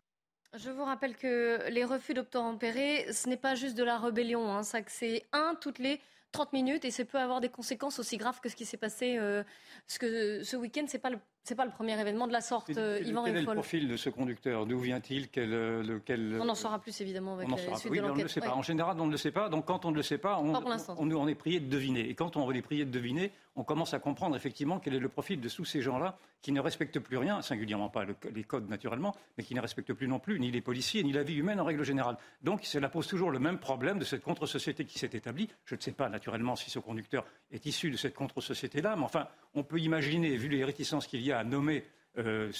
[0.54, 4.49] Je vous rappelle que les refus d'obtempérer, ce n'est pas juste de la rébellion.
[4.49, 4.62] Hein.
[4.64, 5.99] C'est un toutes les
[6.32, 9.18] 30 minutes et ça peut avoir des conséquences aussi graves que ce qui s'est passé
[9.18, 9.43] euh,
[9.86, 10.86] ce, ce week-end.
[10.88, 13.42] C'est pas le c'est pas le premier événement de la sorte, euh, Yvan Quel est
[13.42, 14.66] le profil de ce conducteur?
[14.68, 15.30] D'où vient-il?
[15.30, 18.16] Quel, euh, lequel, On en saura plus évidemment avec on en suite oui, de on
[18.16, 18.54] ne le sait pas.
[18.54, 19.50] En général, on ne le sait pas.
[19.50, 22.08] Donc quand on ne le sait pas, on, on, on, est prié de deviner.
[22.10, 25.10] Et quand on est prié de deviner, on commence à comprendre effectivement quel est le
[25.10, 29.16] profil de tous ces gens-là qui ne respectent plus rien, singulièrement pas les codes naturellement,
[29.38, 31.66] mais qui ne respectent plus non plus ni les policiers ni la vie humaine en
[31.66, 32.18] règle générale.
[32.42, 35.50] Donc cela pose toujours le même problème de cette contre-société qui s'est établie.
[35.66, 39.28] Je ne sais pas naturellement si ce conducteur est issu de cette contre-société-là, mais enfin,
[39.54, 41.86] on peut imaginer, vu les réticences qu'il y a à nommer,
[42.18, 42.52] euh,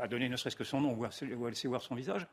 [0.00, 2.26] à donner ne serait-ce que son nom ou à laisser voir son visage,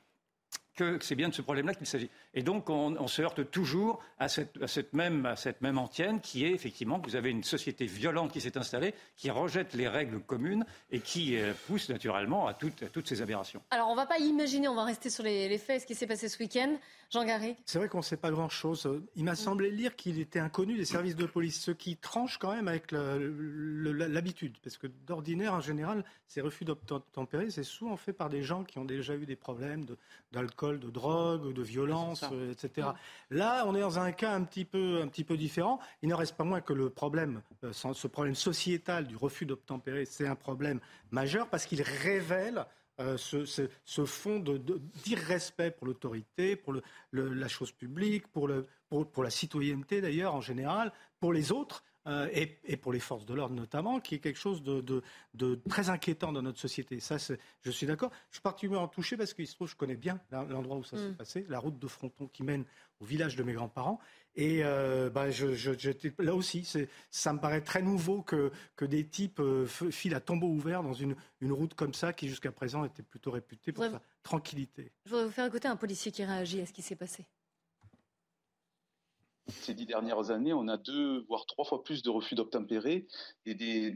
[0.76, 2.10] que c'est bien de ce problème-là qu'il s'agit.
[2.34, 6.52] Et donc, on, se heurte toujours à cette, même, à cette même antienne qui est
[6.52, 10.66] effectivement que vous avez une société violente qui s'est installée, qui rejette les règles communes
[10.92, 13.62] et qui euh, pousse naturellement à, toutes ces aberrations.
[13.72, 16.08] Alors, on ne va pas imaginer, on va rester sur les, faits, ce qui s'est
[16.08, 16.76] passé ce week-end.
[17.12, 19.02] Jean Garrigue C'est vrai qu'on ne sait pas grand-chose.
[19.16, 22.54] Il m'a semblé lire qu'il était inconnu des services de police, ce qui tranche quand
[22.54, 24.58] même avec l'habitude.
[24.64, 28.80] Parce que d'ordinaire, en général, ces refus d'obtempérer, c'est souvent fait par des gens qui
[28.80, 29.86] ont déjà eu des problèmes
[30.32, 32.90] d'alcool de drogue, de violence, euh, etc.
[33.30, 35.80] Là, on est dans un cas un petit peu, un petit peu différent.
[36.02, 40.06] Il ne reste pas moins que le problème, euh, ce problème sociétal du refus d'obtempérer,
[40.06, 40.80] c'est un problème
[41.12, 42.66] majeur parce qu'il révèle
[43.02, 44.40] euh, ce, fond
[45.04, 46.76] d'irrespect pour l'autorité, pour
[47.12, 51.84] la chose publique, pour, le, pour la citoyenneté d'ailleurs en général, pour les autres.
[52.08, 55.04] Euh, et, pour les forces de l'ordre notamment, qui est quelque chose de,
[55.68, 57.00] très inquiétant dans notre société.
[57.00, 58.12] Ça, je suis d'accord.
[58.30, 61.10] Je suis particulièrement touché parce qu'il se trouve, je connais bien l'endroit où ça s'est
[61.10, 61.16] mm.
[61.16, 62.64] passé, la route de Fronton qui mène
[63.00, 64.00] au village de mes grands-parents.
[64.36, 65.28] Et euh, bah,
[66.20, 66.68] là aussi,
[67.10, 68.52] ça me paraît très nouveau que,
[68.82, 72.84] des types euh, filent à tombeau ouvert dans une, route comme ça, qui jusqu'à présent
[72.86, 74.92] était plutôt réputée pour sa tranquillité.
[75.06, 77.26] Je voudrais vous faire écouter un policier qui réagit à ce qui s'est passé.
[79.48, 83.06] Ces dix dernières années, on a deux, voire trois fois plus de refus d'obtempérer
[83.46, 83.96] et des,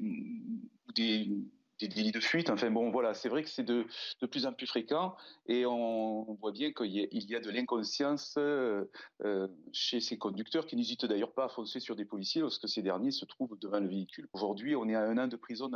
[1.79, 2.49] délits de fuite.
[2.49, 3.87] Enfin bon, voilà, c'est vrai que c'est de,
[4.29, 5.15] plus en plus fréquent
[5.47, 8.85] et on, voit bien qu'il y, y, a de l'inconscience euh,
[9.25, 12.83] euh, chez ces conducteurs qui n'hésitent d'ailleurs pas à foncer sur des policiers lorsque ces
[12.83, 14.27] derniers se trouvent devant le véhicule.
[14.33, 15.71] Aujourd'hui, on est à un an de prison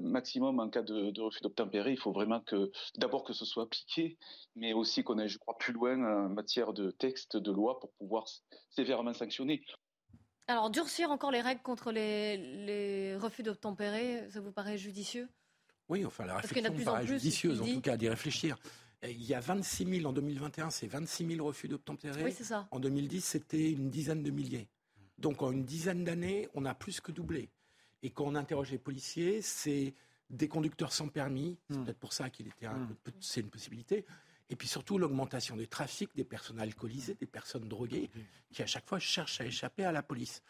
[0.00, 1.92] maximum en cas de, de refus d'obtempérer.
[1.92, 4.18] Il faut vraiment que, d'abord que ce soit appliqué,
[4.56, 7.92] mais aussi qu'on aille, je crois, plus loin en matière de texte, de loi pour
[7.92, 8.24] pouvoir
[8.70, 9.64] sévèrement sanctionner.
[10.46, 15.28] Alors, durcir encore les règles contre les, les refus d'obtempérer, ça vous paraît judicieux?
[15.88, 17.66] Oui, enfin, la Parce qu'il y en a réflexion me en paraît plus, judicieuse, en
[17.66, 18.56] tout cas, d'y réfléchir.
[19.02, 22.24] Il y a 26 000 en 2021, c'est 26 000 refus d'obtempérer.
[22.24, 22.68] Oui, c'est ça.
[22.70, 24.68] En 2010, c'était une dizaine de milliers.
[25.18, 27.50] Donc en une dizaine d'années, on a plus que doublé.
[28.02, 29.94] Et quand on interroge les policiers, c'est
[30.30, 31.58] des conducteurs sans permis.
[31.68, 31.84] C'est Hmm.
[31.84, 34.04] peut-être pour ça qu'il était un peu- c'est une possibilité.
[34.48, 38.10] Et puis surtout l'augmentation des trafics, des personnes alcoolisées, des personnes droguées,
[38.52, 40.42] qui à chaque fois cherchent à échapper à la police.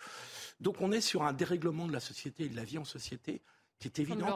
[0.60, 3.42] Donc on est sur un dérèglement de la société et de la vie en société
[3.78, 4.30] qui est évident euh,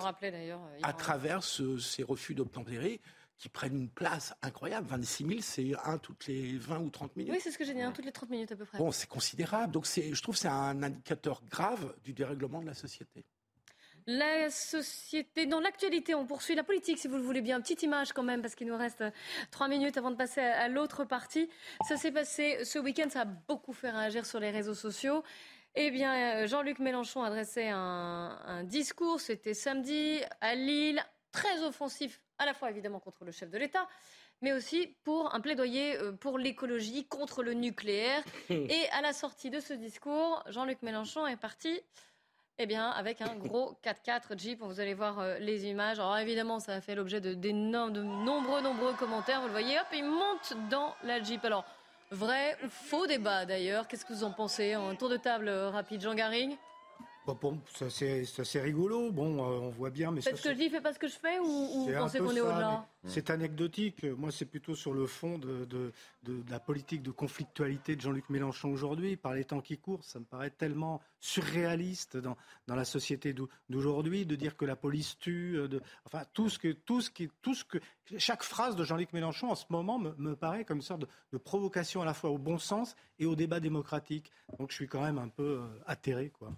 [0.83, 3.01] à travers ce- ces refus d'obtempérer
[3.39, 4.87] qui prennent une place incroyable.
[4.89, 7.32] 26 000, c'est un toutes les 20 ou 30 minutes.
[7.32, 8.78] Oui, c'est ce que j'ai dit, hein, toutes les 30 minutes à peu près.
[8.78, 9.72] Bon, c'est considérable.
[9.72, 13.24] Donc, je trouve que c'est un indicateur grave du dérèglement de la société.
[14.07, 17.59] La société, dans l'actualité, on poursuit la politique, si vous le voulez bien.
[17.62, 19.11] Petite image quand même, parce qu'il nous reste euh,
[19.51, 21.49] trois minutes avant de passer à, à l'autre partie.
[21.89, 25.24] Ça s'est passé ce week-end, ça a beaucoup fait réagir sur les réseaux sociaux.
[25.74, 32.20] Eh bien, euh, Jean-Luc Mélenchon adressait un, un discours, c'était samedi, à Lille, très offensif,
[32.39, 33.87] à la fois évidemment contre le chef de l'État,
[34.43, 38.22] mais aussi pour un plaidoyer euh, pour l'écologie, contre le nucléaire.
[38.51, 41.80] Et à la sortie de ce discours, Jean-Luc Mélenchon est parti
[42.59, 45.99] eh bien, avec un gros 4x4 Jeep, vous allez voir euh, les images.
[45.99, 49.41] Alors évidemment, ça a fait l'objet de, nombreux, nombreux commentaires.
[49.41, 51.45] Vous le voyez, hop, il monte dans la Jeep.
[51.45, 51.64] Alors,
[52.12, 54.74] vrai ou faux débat d'ailleurs Qu'est-ce que vous en pensez?
[54.74, 56.57] Un tour de table euh, rapide, Jean Garing
[57.27, 59.11] Bon, bon, ça, c'est rigolo.
[59.11, 61.09] Bon, euh, on voit bien, mais Faites ce que je dis, faites pas ce que
[61.09, 64.05] je fais ou, ou vous pensez qu'on est au-delà mais C'est anecdotique.
[64.05, 65.93] Moi, c'est plutôt sur le fond de, de-
[66.25, 69.16] de- de la politique de conflictualité de Jean-Luc Mélenchon aujourd'hui.
[69.16, 73.49] Par les temps qui courent, ça me paraît tellement surréaliste dans, dans la société d'au-
[73.70, 75.57] d'aujourd'hui de dire que la police tue.
[75.57, 75.68] euh,
[76.05, 77.79] enfin, tout ce que, tout ce qui, tout ce que,
[78.18, 81.09] chaque phrase de Jean-Luc Mélenchon en ce moment me, me paraît comme une sorte de,
[81.33, 84.31] de provocation à la fois au bon sens et au débat démocratique.
[84.59, 86.53] Donc, je suis quand même un peu euh, atterré, quoi.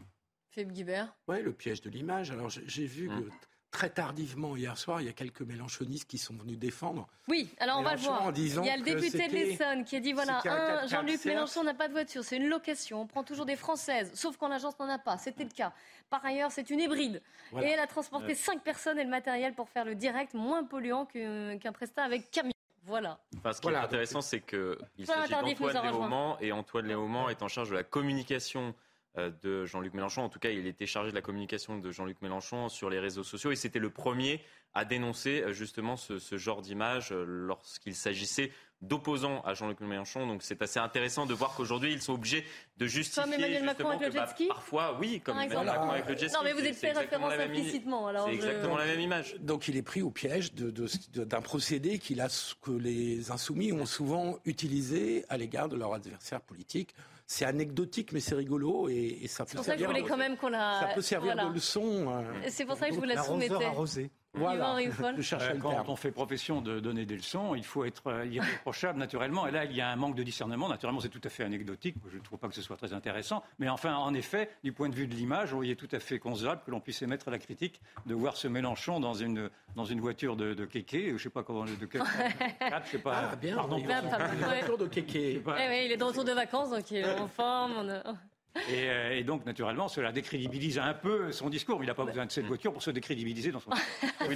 [0.56, 2.30] Philippe Guibert Oui, le piège de l'image.
[2.30, 3.24] Alors, j'ai, vu Mmh.
[3.24, 3.30] que
[3.70, 7.06] très tardivement, hier soir, il y a quelques mélanchonistes qui sont venus défendre.
[7.28, 8.32] Oui, alors on va le voir.
[8.34, 10.88] Il y a le député de l'Essonne qui a dit voilà, c'était un un, 4x4
[10.88, 11.24] Jean-Luc.
[11.26, 14.48] Mélenchon n'a pas de voiture, c'est une location, on prend toujours des françaises, sauf quand
[14.48, 15.74] l'agence n'en a pas, c'était le cas.
[16.08, 17.20] Par ailleurs, c'est une hybride.
[17.52, 17.66] Voilà.
[17.68, 18.34] Et elle a transporté Ouais.
[18.34, 22.30] cinq personnes et le matériel pour faire le direct moins polluant que- qu'un prestat avec
[22.30, 22.52] camion.
[22.84, 23.18] Voilà.
[23.36, 25.82] Enfin, ce qui Voilà, est intéressant, c'est qu'il s'agit d'Antoine.
[25.84, 28.72] Léaumont et Antoine Léaumont est en charge de la communication euh,
[29.42, 30.22] de Jean-Luc Mélenchon.
[30.22, 33.24] En tout cas, il était chargé de la communication de Jean-Luc Mélenchon sur les réseaux
[33.24, 34.40] sociaux et c'était le premier
[34.74, 38.52] à dénoncer euh, justement ce, ce genre d'image euh, lorsqu'il s'agissait
[38.82, 40.26] d'opposants à Jean-Luc Mélenchon.
[40.26, 42.44] Donc c'est assez intéressant de voir qu'aujourd'hui, ils sont obligés
[42.76, 45.34] de justifier Comme Emmanuel Macron justement avec le que, bah, jet ski parfois, oui, comme
[45.36, 45.66] Par Emmanuel.
[45.66, 46.36] Macron avec le jet ski.
[46.36, 48.10] Non, mais vous c'est- êtes fait exactement référence la même i- implicitement.
[48.12, 49.36] C'est je- exactement la même image.
[49.40, 52.28] Donc il est pris au piège de- de- de- d'un procédé qu'il a,
[52.60, 56.94] que les insoumis ont souvent utilisé à l'égard de leurs adversaires politiques.
[57.28, 59.96] C'est anecdotique, mais c'est rigolo et, et ça peut C'est pour ça que je servir.
[60.02, 60.78] voulais quand même qu'on la.
[60.80, 61.48] Ça peut servir voilà.
[61.50, 62.06] de leçon.
[62.08, 63.64] euh, c'est pour ça que je vous la soumettais.
[63.64, 64.10] arrosé.
[64.36, 64.76] Voilà.
[65.18, 65.84] Je Euh, Quand terme.
[65.88, 69.46] on fait profession de donner des leçons, il faut être euh, irréprochable naturellement.
[69.46, 70.68] Et là, il y a un manque de discernement.
[70.68, 71.96] Naturellement, c'est tout à fait anecdotique.
[72.10, 73.42] Je ne trouve pas que ce soit très intéressant.
[73.58, 76.18] Mais enfin, en effet, du point de vue de l'image, il est tout à fait
[76.18, 80.00] concevable que l'on puisse émettre la critique de voir ce Mélenchon dans une, dans une
[80.00, 81.08] voiture de, de kéké.
[81.08, 81.64] Je ne sais pas comment.
[81.64, 82.02] De quel,
[82.58, 83.30] quatre, je sais pas.
[83.32, 83.76] Ah, bien, Pardon.
[83.78, 83.86] il
[85.34, 85.56] sais pas.
[85.58, 87.72] Eh oui, il est de retour de vacances, donc il est en forme.
[87.78, 88.14] on a-
[88.70, 91.82] Et, euh, et donc, naturellement, cela décrédibilise un peu son discours.
[91.82, 94.08] Il n'a pas besoin de cette voiture pour se décrédibiliser dans son discours.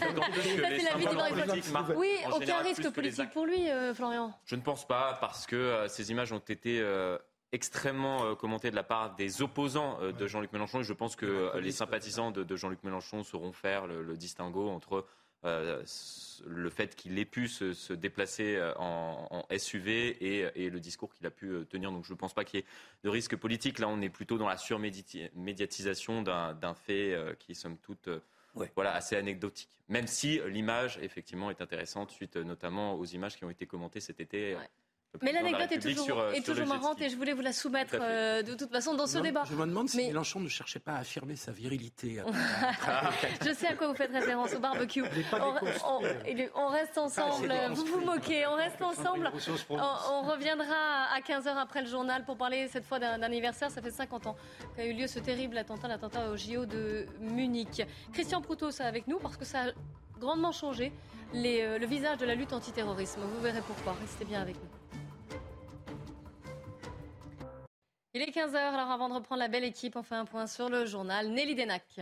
[1.97, 4.33] Oui, Ça, la aucun risque politique pour lui, euh, Florian.
[4.47, 7.19] Je ne pense pas parce que euh, ces images ont été euh,
[7.53, 10.81] extrêmement euh, commentées de la part des opposants euh, de Jean-Luc Mélenchon.
[10.81, 14.17] Et je pense que euh, les sympathisants de, de Jean-Luc Mélenchon sauront faire le, le
[14.17, 15.05] distinguo entre
[15.45, 15.83] euh,
[16.47, 20.81] le fait qu'il ait pu se, se déplacer euh, en, en SUV et, et le
[20.81, 21.91] discours qu'il a pu euh, tenir.
[21.93, 22.67] Donc je ne pense pas qu'il y ait
[23.05, 23.79] de risque politique.
[23.79, 28.09] Là, on est plutôt dans la surmédiatisation d'un fait qui est somme toute
[28.75, 29.71] voilà, assez anecdotique.
[29.89, 34.21] Même si l'image, effectivement, est intéressante, suite notamment aux images qui ont été commentées cet
[34.21, 34.57] été.
[35.23, 37.17] Mais la l'anecdote est République toujours, sur, euh, est sur le toujours marrante et je
[37.17, 39.43] voulais vous la soumettre Tout euh, de toute façon dans ce Je débat.
[39.45, 42.23] Je me demande si Mais- Mélenchon ne cherchait pas à affirmer sa virilité.
[43.45, 45.03] Je sais à quoi vous faites référence au barbecue.
[46.55, 47.51] On, reste ensemble.
[47.51, 48.47] assez vous vous moquez.
[48.47, 49.31] On reste ensemble.
[49.69, 53.71] On, on reviendra à 15h après le journal pour parler cette fois d'un anniversaire.
[53.71, 54.37] Ça fait 50 ans
[54.77, 57.83] qu'a eu lieu ce terrible attentat, l'attentat au JO de Munich.
[58.13, 59.73] Christian Proutot est avec nous parce que ça a
[60.21, 60.93] grandement changé
[61.33, 63.21] les, euh, le visage de la lutte antiterrorisme.
[63.23, 63.97] Vous verrez pourquoi.
[64.01, 64.80] Restez bien avec nous.
[68.13, 70.69] Il est 15h, alors avant de reprendre la belle équipe, on fait un point sur
[70.69, 71.31] le journal.
[71.31, 72.01] Nelly Denac.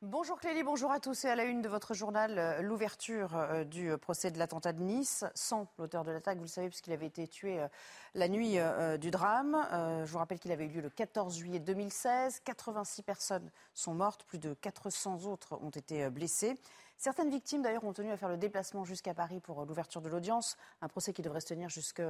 [0.00, 1.26] Bonjour Clélie, bonjour à tous.
[1.26, 4.80] Et à la une de votre journal, euh, l'ouverture euh, du procès de l'attentat de
[4.80, 7.68] Nice, sans l'auteur de l'attaque, vous le savez, puisqu'il avait été tué euh,
[8.14, 8.56] la nuit
[8.98, 9.68] du drame.
[10.06, 12.40] Je vous rappelle qu'il avait eu lieu le 14 juillet 2016.
[12.42, 16.54] 86 personnes sont mortes, plus de 400 autres ont été blessées.
[17.00, 20.58] Certaines victimes, d'ailleurs, ont tenu à faire le déplacement jusqu'à Paris pour l'ouverture de l'audience,
[20.82, 22.02] un procès qui devrait se tenir jusqu'au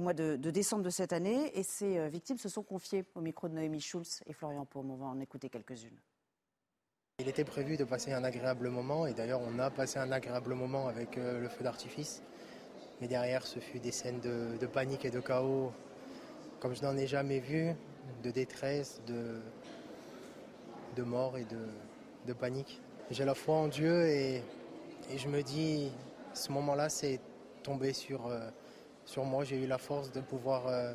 [0.00, 1.56] mois de, décembre de cette année.
[1.56, 4.90] Et ces victimes se sont confiées au micro de Noémie Schulz et Florian Paume.
[4.90, 6.00] On va en écouter quelques-unes.
[7.20, 10.54] Il était prévu de passer un agréable moment et d'ailleurs on a passé un agréable
[10.54, 12.24] moment avec euh, le feu d'artifice.
[13.00, 15.72] Mais derrière ce fut des scènes de, panique et de chaos
[16.58, 17.72] comme je n'en ai jamais vu,
[18.24, 21.44] de détresse, de mort et
[22.26, 22.82] de, panique.
[23.10, 24.42] J'ai la foi en Dieu et,
[25.16, 25.90] je me dis,
[26.34, 27.20] ce moment-là c'est
[27.62, 28.50] tombé sur, euh,
[29.06, 29.44] sur moi.
[29.44, 30.92] J'ai eu la force de pouvoir euh,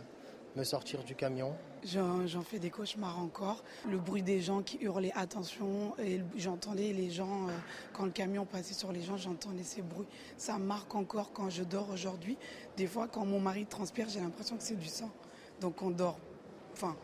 [0.56, 1.56] me sortir du camion.
[1.84, 3.64] J'en fais des cauchemars encore.
[3.90, 7.52] Le bruit des gens qui hurlaient attention, et j'entendais les gens, euh,
[7.94, 10.08] quand le camion passait sur les gens, j'entendais ces bruits.
[10.38, 12.38] Ça marque encore quand je dors aujourd'hui.
[12.78, 15.10] Des fois, quand mon mari transpire, j'ai l'impression que c'est du sang.
[15.60, 16.20] Donc on dort,
[16.74, 16.96] enfin,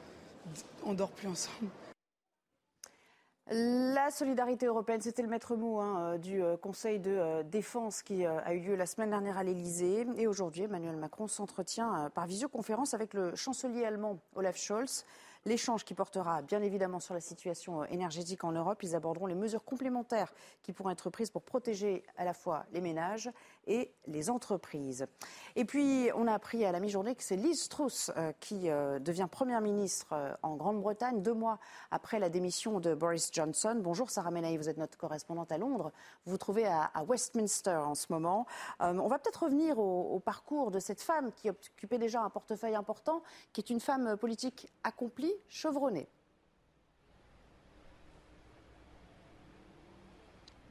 [0.85, 1.69] on dort plus ensemble.
[3.51, 8.03] La solidarité européenne, c'était le maître mot hein, euh, du euh, Conseil de euh, défense
[8.03, 10.05] qui a eu lieu la semaine dernière à l'Elysée.
[10.17, 15.03] Et aujourd'hui, Emmanuel Macron s'entretient par visioconférence avec le chancelier allemand Olaf Scholz.
[15.45, 18.83] L'échange qui portera bien évidemment sur la situation énergétique en Europe.
[18.83, 20.33] Ils aborderont les mesures complémentaires
[20.63, 23.29] qui pourront être prises pour protéger à la fois les ménages
[23.65, 25.07] et les entreprises.
[25.55, 28.99] Et puis, on a appris à la mi-journée que c'est Liz Truss euh, qui euh,
[28.99, 31.59] devient Première ministre euh, en Grande-Bretagne, deux mois
[31.91, 33.79] après la démission de Boris Johnson.
[33.81, 35.91] Bonjour Sarah Menaï, vous êtes notre correspondante à Londres.
[36.25, 38.45] Vous vous trouvez à, Westminster en ce moment.
[38.79, 42.75] on va peut-être revenir au, au, parcours de cette femme qui occupait déjà un portefeuille
[42.75, 43.23] important,
[43.53, 46.09] qui est une femme politique accomplie, chevronnée.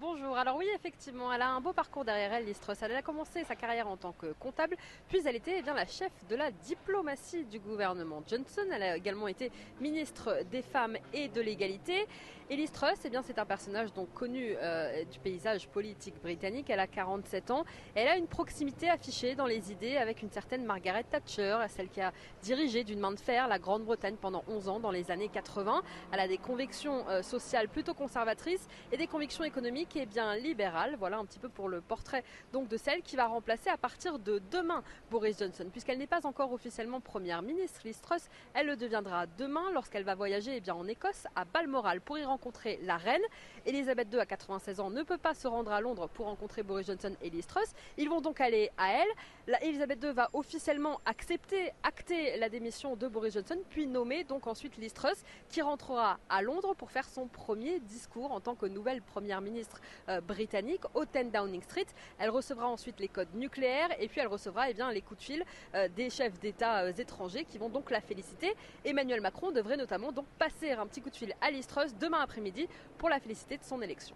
[0.01, 0.39] Bonjour.
[0.39, 2.75] Alors oui, effectivement, elle a un beau parcours derrière elle, Listros.
[2.83, 4.77] Elle a commencé sa carrière en tant que comptable,
[5.09, 8.63] puis elle était eh la chef de la diplomatie du gouvernement Johnson.
[8.73, 12.07] Elle a également été ministre des Femmes et de l'égalité.
[12.51, 16.71] Elise Truss, eh c'est un personnage donc connu euh, du paysage politique britannique.
[16.71, 17.65] Elle a 47 ans.
[17.95, 22.01] Elle a une proximité affichée dans les idées avec une certaine Margaret Thatcher, celle qui
[22.01, 25.83] a dirigé d'une main de fer la Grande-Bretagne pendant 11 ans dans les années 80.
[26.13, 30.35] Elle a des convictions euh, sociales plutôt conservatrices et des convictions économiques et eh bien
[30.37, 30.97] libérales.
[30.99, 34.19] Voilà un petit peu pour le portrait donc de celle qui va remplacer à partir
[34.19, 37.81] de demain Boris Johnson, puisqu'elle n'est pas encore officiellement première ministre.
[37.85, 42.19] Liz Truss, elle le deviendra demain lorsqu'elle va voyager eh en Écosse à Balmoral pour
[42.19, 43.23] y rencontrer rencontrer la reine.
[43.67, 46.87] Elisabeth II, à 96 ans, ne peut pas se rendre à Londres pour rencontrer Boris
[46.87, 47.75] Johnson et Liz Truss.
[47.97, 49.09] Ils vont donc aller à elle.
[49.49, 54.47] La Elisabeth II va officiellement accepter, acter la démission de Boris Johnson, puis nommer donc
[54.47, 58.67] ensuite Liz Truss, qui rentrera à Londres pour faire son premier discours en tant que
[58.67, 59.81] nouvelle première ministre
[60.11, 61.87] euh, britannique au 10 Downing Street.
[62.19, 65.25] Elle recevra ensuite les codes nucléaires et puis elle recevra eh bien, les coups de
[65.25, 65.45] fil
[65.75, 68.55] euh, des chefs d'État euh, étrangers qui vont donc la féliciter.
[68.85, 72.21] Emmanuel Macron devrait notamment donc passer un petit coup de fil à Liz Truss demain
[72.21, 72.69] après-midi
[72.99, 74.15] pour la féliciter de son élection.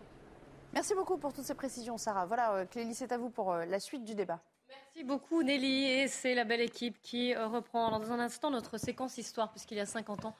[0.74, 2.26] Merci beaucoup pour toutes ces précisions, Sarah.
[2.26, 4.38] Voilà, Clélie, c'est à vous pour la suite du débat.
[4.72, 5.84] Merci beaucoup, Nelly.
[5.84, 9.76] Et c'est la belle équipe qui euh, reprend dans un instant notre séquence histoire, puisqu'il
[9.76, 10.36] y a 50 ans,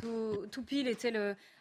[0.00, 0.96] tout, pile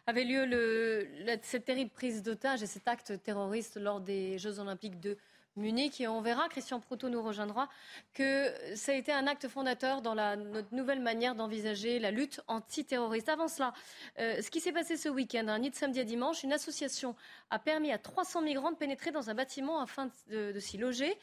[0.06, 1.08] avait lieu
[1.42, 5.18] cette terrible prise d'otage et cet acte terroriste lors des Jeux Olympiques de
[5.58, 6.00] Munich.
[6.00, 7.68] Et on verra, Christian Proto nous rejoindra,
[8.14, 13.30] que ça a été un acte fondateur dans notre nouvelle manière d'envisager la lutte antiterroriste.
[13.30, 13.74] Avant cela,
[14.20, 17.16] euh, ce qui s'est passé ce week-end, un nid de samedi à dimanche, une association
[17.50, 21.18] a permis à 300 migrants de pénétrer dans un bâtiment afin de, s'y loger.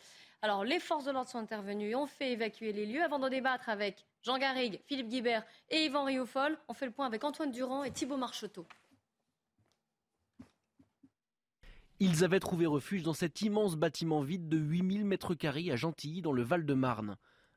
[0.44, 3.02] Alors, les forces de l'ordre sont intervenues et ont fait évacuer les lieux.
[3.02, 7.06] Avant de débattre avec Jean Garrigue, Philippe Guibert et Yvan Riofol, on fait le point
[7.06, 8.66] avec Antoine Durand et Thibault Marcheteau.
[11.98, 16.20] Ils avaient trouvé refuge dans cet immense bâtiment vide de 8000 mètres carrés à Gentilly
[16.20, 17.16] dans le Val-de-Marne.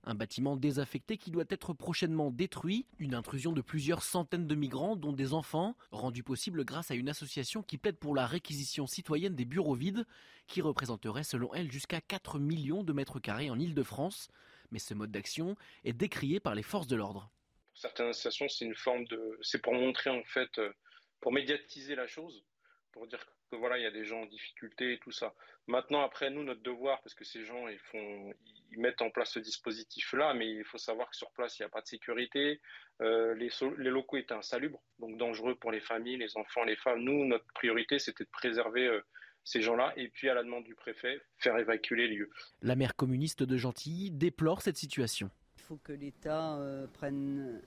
[0.10, 4.96] Un bâtiment désaffecté qui doit être prochainement détruit, une intrusion de plusieurs centaines de migrants,
[4.96, 9.36] dont des enfants, rendue possible grâce à une association qui plaide pour la réquisition citoyenne
[9.36, 10.06] des bureaux vides,
[10.48, 14.30] qui représenterait selon elle jusqu'à 4 millions de mètres carrés en Ile-de-France.
[14.72, 17.30] Mais ce mode d'action est décrié par les forces de l'ordre.
[17.74, 19.38] Pour certaines associations, c'est une forme de.
[19.42, 20.72] C'est pour montrer en fait, euh,
[21.20, 22.46] pour médiatiser la chose,
[22.94, 25.34] pour dire que voilà, il y a des gens en difficulté et tout ça.
[25.68, 28.34] Maintenant, après, nous, notre devoir, parce que ces gens, ils font,
[28.72, 31.66] ils mettent en place ce dispositif-là, mais il faut savoir que sur place, il n'y
[31.66, 32.62] a pas de sécurité.
[33.02, 37.02] Euh, les, les, locaux étaient insalubres, donc dangereux pour les familles, les enfants, les femmes.
[37.02, 39.02] Nous, notre priorité, c'était de préserver euh,
[39.44, 42.30] ces gens-là, et puis, à la demande du préfet, faire évacuer les lieux.
[42.62, 45.30] La maire communiste de Gentilly déplore cette situation.
[45.58, 47.62] Il faut que l'État euh, prenne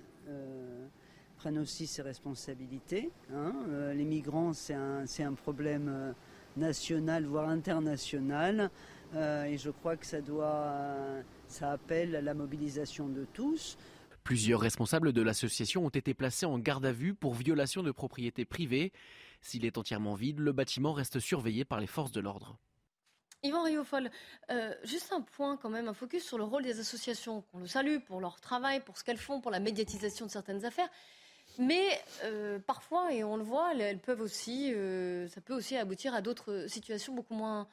[1.41, 3.11] prenne aussi ses responsabilités.
[3.33, 3.55] Hein.
[3.71, 6.13] Euh, les migrants, c'est un, un, problème euh,
[6.59, 8.71] national, voire international.
[9.15, 10.97] Euh, et je crois que ça, doit,
[11.49, 13.79] ça appelle à la mobilisation de tous.
[14.23, 18.45] Plusieurs responsables de l'association ont été placés en garde à vue pour violation de propriété
[18.45, 18.93] privée.
[19.41, 22.59] S'il est entièrement vide, le bâtiment reste surveillé par les forces de l'ordre.
[23.43, 24.11] Yvan Riofol,
[24.51, 27.67] euh, juste un point quand même, un focus sur le rôle des associations, qu'on le
[27.67, 30.91] salue pour leur travail, pour ce qu'elles font, pour la médiatisation de certaines affaires.
[31.59, 31.89] Mais
[32.25, 36.21] euh, parfois, et on le voit, elles peuvent aussi, euh, ça peut aussi aboutir à
[36.21, 37.67] d'autres situations beaucoup moins,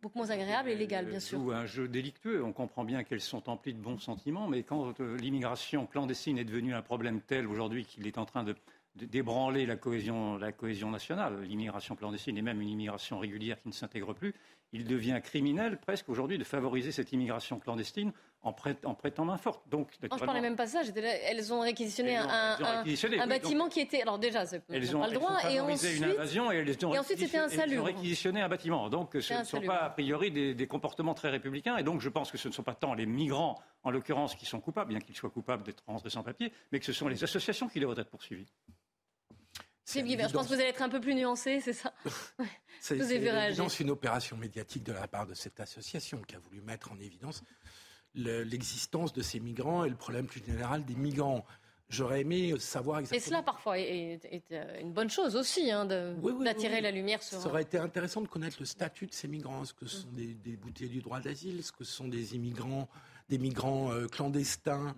[0.00, 1.40] beaucoup moins agréables et légales, bien sûr.
[1.42, 2.42] Ou un jeu délictueux.
[2.44, 6.74] On comprend bien qu'elles sont emplies de bons sentiments, mais quand l'immigration clandestine est devenue
[6.74, 8.54] un problème tel aujourd'hui qu'il est en train de
[8.96, 13.74] d'ébranler la cohésion, la cohésion nationale, l'immigration clandestine et même une immigration régulière qui ne
[13.74, 14.34] s'intègre plus,
[14.72, 18.12] il devient criminel presque aujourd'hui de favoriser cette immigration clandestine
[18.46, 19.68] en, prêtant main forte.
[19.68, 20.82] Donc, non, je parlais même pas de ça.
[20.84, 24.02] Elles ont réquisitionné un, bâtiment qui était.
[24.02, 25.38] Alors déjà, elles ont pas le droit.
[25.50, 27.74] et ensuite, une invasion et, elles ont et ensuite c'était un salut.
[27.74, 28.88] Elles ont réquisitionné un bâtiment.
[28.88, 31.76] Donc ce ne sont pas a priori des, des, comportements très républicains.
[31.76, 34.46] Et donc je pense que ce ne sont pas tant les migrants, en l'occurrence, qui
[34.46, 37.24] sont coupables, bien qu'ils soient coupables d'être rentrés sans papier, mais que ce sont les
[37.24, 38.52] associations qui devraient être poursuivies.
[39.86, 41.92] C'est je pense que vous allez être un peu plus nuancé, c'est ça?
[42.80, 46.98] C'est une opération médiatique de la part de cette association qui a voulu mettre en
[46.98, 47.42] évidence
[48.16, 51.44] l'existence de ces migrants et le problème plus général des migrants.
[51.88, 53.24] J'aurais aimé savoir exactement.
[53.24, 54.18] Et cela, parfois, est,
[54.50, 57.40] euh, une bonne chose aussi, hein, d'attirer la lumière sur.
[57.40, 59.62] Ça aurait été intéressant de connaître le statut de ces migrants.
[59.62, 61.60] Est-ce que ce sont des, des bouteilles du droit d'asile?
[61.60, 62.88] Est-ce que ce sont des immigrants
[63.28, 64.94] des migrants euh, clandestins?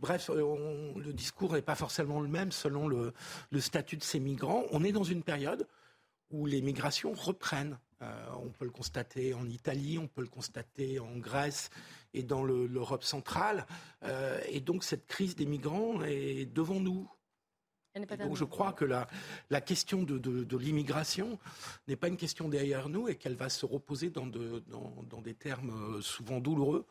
[0.00, 3.12] Bref, euh, le discours n'est pas forcément le même selon le,
[3.60, 4.64] statut de ces migrants.
[4.72, 5.66] On est dans une période
[6.30, 7.78] où les migrations reprennent.
[8.00, 11.70] Euh, on peut le constater en Italie, on peut le constater en Grèce
[12.14, 13.66] et dans l'Europe centrale.
[14.48, 17.08] et donc cette crise des migrants est devant nous
[17.94, 19.06] donc je crois que la,
[19.50, 21.38] la question de, de, l'immigration
[21.88, 25.20] n'est pas une question derrière nous et qu'elle va se reposer dans, de, dans, dans,
[25.20, 26.86] des termes euh, souvent douloureux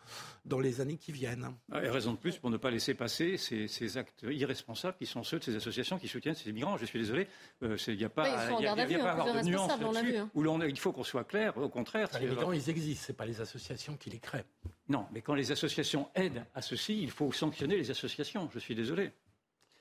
[0.45, 1.55] dans les années qui viennent.
[1.71, 5.07] Ah, et raison de plus pour ne pas laisser passer ces, ces, actes irresponsables qui
[5.07, 6.77] sont ceux de ces associations qui soutiennent ces migrants.
[6.77, 7.27] Je suis désolé,
[7.63, 10.17] euh, il n'y a pas, à avoir de nuance là-dessus.
[10.17, 10.29] Hein.
[10.35, 12.09] Où il faut qu'on soit clair, au contraire.
[12.19, 14.45] les migrants, ils existent, ce pas les associations qui les créent.
[14.89, 18.49] Non, mais quand les associations aident à ceci, il faut sanctionner les associations.
[18.53, 19.11] Je suis désolé.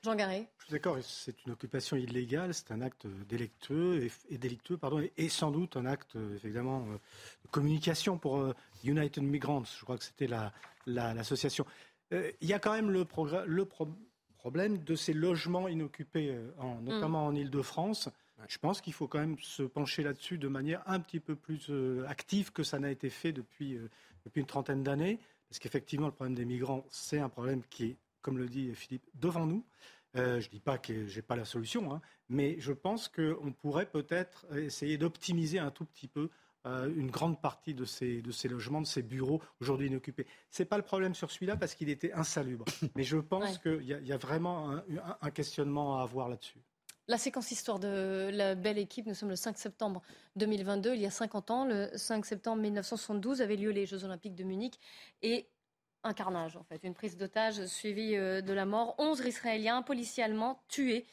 [0.03, 0.47] Jean Garret.
[0.57, 5.29] Je suis d'accord, c'est une occupation illégale, c'est un acte délictueux et, délictueux, pardon, et,
[5.29, 6.93] sans doute un acte évidemment euh,
[7.45, 9.63] de communication pour euh, United Migrants.
[9.63, 10.27] Je crois que c'était
[10.87, 11.65] l'association.
[12.09, 13.05] La, euh, il y a quand même le,
[13.45, 13.65] le
[14.37, 18.09] problème de ces logements inoccupés, en, notamment en Île-de-France.
[18.47, 21.71] Je pense qu'il faut quand même se pencher là-dessus de manière un petit peu plus
[22.07, 23.77] active que ça n'a été fait depuis,
[24.25, 25.19] depuis une trentaine d'années.
[25.47, 29.07] Parce qu'effectivement, le problème des migrants, c'est un problème qui est comme le dit Philippe,
[29.15, 29.65] devant nous.
[30.17, 33.07] Euh, je ne dis pas que je n'ai pas la solution, hein, mais je pense
[33.07, 36.29] qu'on pourrait peut-être essayer d'optimiser un tout petit peu
[36.67, 40.27] euh, une grande partie de ces, de ces logements, de ces bureaux aujourd'hui inoccupés.
[40.51, 42.65] Ce n'est pas le problème sur celui-là parce qu'il était insalubre.
[42.95, 44.83] Mais je pense qu'il y, y, a vraiment un,
[45.21, 46.59] un, questionnement à avoir là-dessus.
[47.07, 50.03] La séquence histoire de la belle équipe, nous sommes le 5 septembre
[50.35, 51.65] 2022, il y a 50 ans.
[51.65, 54.79] Le 5 septembre 1972 avaient lieu les Jeux Olympiques de Munich
[55.23, 55.47] et
[56.03, 58.95] un carnage, en fait, une prise d'otage suivie euh, de la mort.
[58.97, 60.25] 11 Israéliens, policiers
[60.67, 61.05] tués,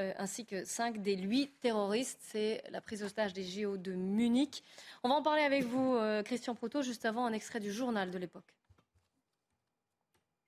[0.00, 2.20] euh, ainsi que 5 des 8 terroristes.
[2.20, 4.62] C'est la prise d'otage des JO de Munich.
[5.02, 8.10] On va en parler avec vous, euh, Christian Proto, juste avant un extrait du journal
[8.10, 8.54] de l'époque.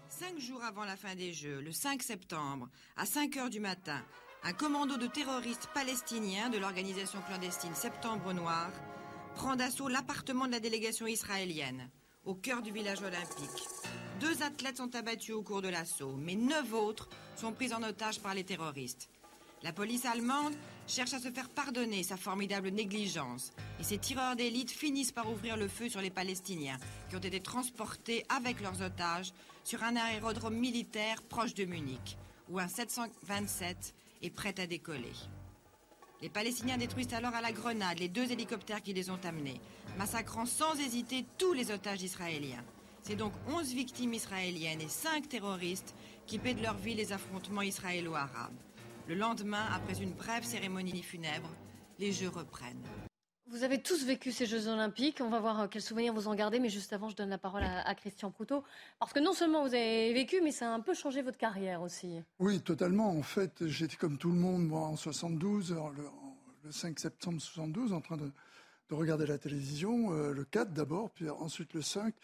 [0.08, 4.04] Cinq jours avant la fin des Jeux, le 5 septembre, à 5 heures du matin,
[4.44, 8.70] un commando de terroristes palestiniens de l'organisation clandestine Septembre Noir
[9.34, 11.90] prend d'assaut l'appartement de la délégation israélienne
[12.26, 13.68] au cœur du village olympique.
[14.20, 18.20] Deux athlètes sont abattus au cours de l'assaut, mais neuf autres sont pris en otage
[18.20, 19.08] par les terroristes.
[19.62, 20.54] La police allemande
[20.86, 25.56] cherche à se faire pardonner sa formidable négligence et ses tireurs d'élite finissent par ouvrir
[25.56, 29.32] le feu sur les Palestiniens qui ont été transportés avec leurs otages
[29.64, 32.18] sur un aérodrome militaire proche de Munich
[32.48, 35.12] où un 727 est prêt à décoller.
[36.22, 39.60] Les Palestiniens détruisent alors à la grenade les deux hélicoptères qui les ont amenés,
[39.98, 42.64] massacrant sans hésiter tous les otages israéliens.
[43.02, 45.94] C'est donc 11 victimes israéliennes et 5 terroristes
[46.26, 48.56] qui paient de leur vie les affrontements israélo-arabes.
[49.08, 51.50] Le lendemain, après une brève cérémonie funèbre,
[51.98, 52.82] les Jeux reprennent.
[53.48, 55.20] Vous avez tous vécu ces Jeux Olympiques.
[55.20, 56.58] On va voir euh, quels souvenirs vous en gardez.
[56.58, 58.64] Mais juste avant, je donne la parole à, Christian Proutot.
[58.98, 61.80] Parce que non seulement vous avez vécu, mais ça a un peu changé votre carrière
[61.80, 62.20] aussi.
[62.40, 63.08] Oui, totalement.
[63.08, 65.76] En fait, j'étais comme tout le monde, moi, en 72,
[66.64, 68.32] le, 5 septembre 72, en train de,
[68.90, 70.12] regarder la télévision.
[70.12, 72.14] Euh, le 4 d'abord, puis ensuite le 5.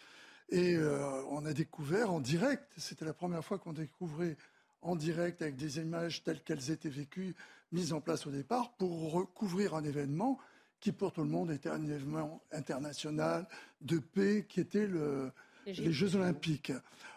[0.49, 4.35] Et euh, on a découvert en direct, c'était la première fois qu'on découvrait
[4.81, 7.33] en direct avec des images telles qu'elles étaient vécues,
[7.71, 10.37] mises en place au départ, pour recouvrir un événement
[10.83, 13.47] qui pour tout le monde était un événement international
[13.79, 15.31] de paix, qui était le,
[15.65, 16.73] les Jeux olympiques.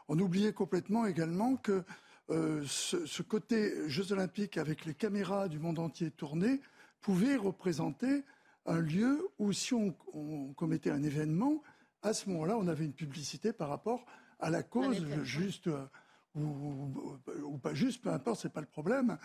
[0.07, 1.83] On oubliait complètement également que
[2.31, 6.61] euh, ce, côté Jeux olympiques avec les caméras du monde entier tournées
[7.01, 8.23] pouvait représenter
[8.67, 9.93] un lieu où si on,
[10.55, 11.61] commettait un événement,
[12.03, 14.07] à ce moment-là, on avait une publicité par rapport
[14.39, 15.87] à la cause, juste euh,
[16.37, 19.19] ou, pas juste, peu importe, c'est pas le problème,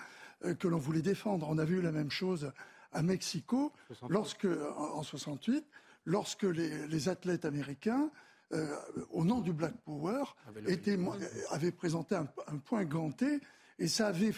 [0.45, 1.45] euh, que l'on voulait défendre.
[1.47, 2.51] On a vu la même chose
[2.91, 3.71] à Mexico,
[4.09, 5.65] lorsque, en, 68,
[6.05, 8.11] lorsque les, athlètes américains,
[8.53, 8.75] euh,
[9.11, 10.23] au nom du Black Power,
[11.49, 12.25] avaient présenté un,
[12.57, 13.39] point ganté,
[13.79, 14.33] et ça avait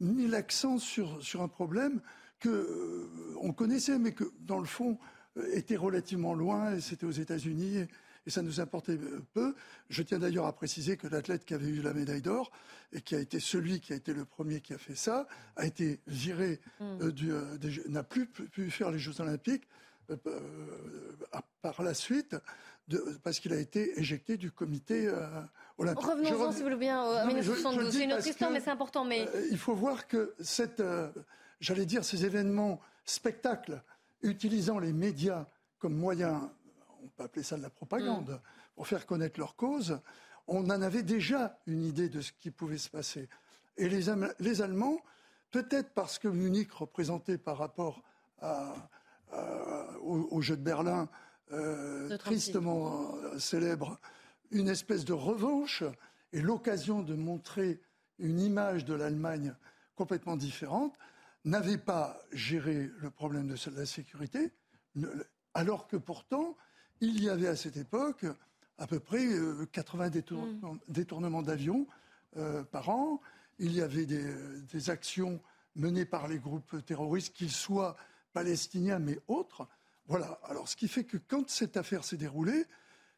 [0.00, 2.00] mis l'accent sur, sur un problème
[2.40, 4.98] que euh, on connaissait, mais que dans le fond
[5.38, 7.86] euh, était relativement loin, et c'était aux États-Unis.
[8.26, 8.98] Et, ça nous importait
[9.32, 9.54] peu.
[9.88, 12.50] Je tiens d'ailleurs à préciser que l'athlète qui avait eu la médaille d'or
[12.92, 15.66] et qui a été celui qui a été le premier qui a fait ça a
[15.66, 16.98] été viré mm.
[17.00, 17.58] euh,
[17.88, 19.68] n'a plus pu faire les Jeux Olympiques
[21.62, 22.36] par la suite
[23.22, 25.10] parce qu'il a été éjecté du comité
[25.78, 26.04] olympique.
[26.04, 27.94] Revenons-en, si vous voulez bien, à 1972.
[27.94, 29.06] C'est une autre histoire, mais c'est important.
[29.06, 29.26] Mais...
[29.50, 30.82] il faut voir que cette
[31.64, 33.82] j'allais dire, ces événements spectacles
[34.22, 35.46] utilisant les médias
[35.78, 36.50] comme moyen,
[37.16, 38.40] peut appeler ça de la propagande, mm.
[38.74, 40.00] pour faire connaître leur cause,
[40.46, 43.28] on en avait déjà une idée de ce qui pouvait se passer.
[43.76, 44.98] Et les, les Allemands,
[45.50, 48.02] peut-être parce que Munich représentait par rapport
[50.02, 51.08] au, jeu de Berlin,
[51.52, 53.98] euh, tristement euh, célèbre,
[54.50, 55.82] une espèce de revanche
[56.32, 57.80] et l'occasion de montrer
[58.18, 59.54] une image de l'Allemagne
[59.94, 60.96] complètement différente,
[61.44, 64.52] n'avait pas géré le problème de la sécurité,
[65.52, 66.56] alors que pourtant,
[67.00, 68.26] il y avait à cette époque
[68.78, 69.26] à peu près
[69.72, 70.78] 80 euh, mm.
[70.88, 71.86] détournements d'avions
[72.36, 73.20] euh, par an.
[73.58, 75.40] Il y avait des, actions
[75.76, 77.96] menées par les groupes terroristes, qu'ils soient
[78.32, 79.68] palestiniens mais autres.
[80.06, 80.40] Voilà.
[80.44, 82.66] Alors, ce qui fait que quand cette affaire s'est déroulée,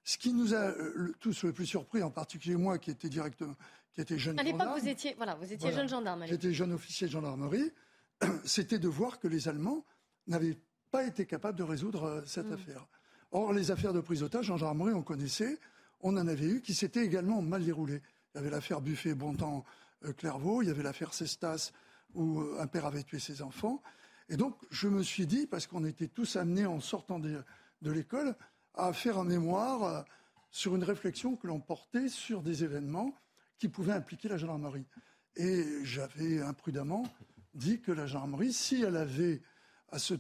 [0.05, 3.57] ce qui nous a euh, tous le plus surpris, en particulier moi qui étais directement,
[3.95, 6.27] qui était jeune à l'époque, vous étiez, voilà, vous étiez jeune gendarme.
[6.27, 7.72] J'étais jeune officier de gendarmerie.
[8.45, 9.85] c'était de voir que les Allemands
[10.27, 10.59] n'avaient
[10.91, 12.53] pas été capables de résoudre euh, cette mm.
[12.53, 12.87] affaire.
[13.37, 15.59] Or, les affaires de prise d'otage en gendarmerie, on connaissait,
[16.01, 18.01] on en avait eu qui s'étaient également mal déroulées.
[18.32, 21.72] Il y avait l'affaire Buffet-Bontemps-Clairvaux, il y avait l'affaire Cestas,
[22.14, 23.82] où euh, un père avait tué ses enfants.
[24.30, 27.45] Et donc, je me suis dit, parce qu'on était tous amenés en sortant de,
[27.82, 28.34] l'école,
[28.72, 30.03] à faire un mémoire euh,
[30.51, 33.14] sur une réflexion que l'on portait sur des événements
[33.59, 34.87] qui pouvaient impliquer la gendarmerie.
[35.37, 37.07] Et j'avais imprudemment
[37.53, 39.43] dit que la gendarmerie, si elle avait
[39.91, 40.14] à se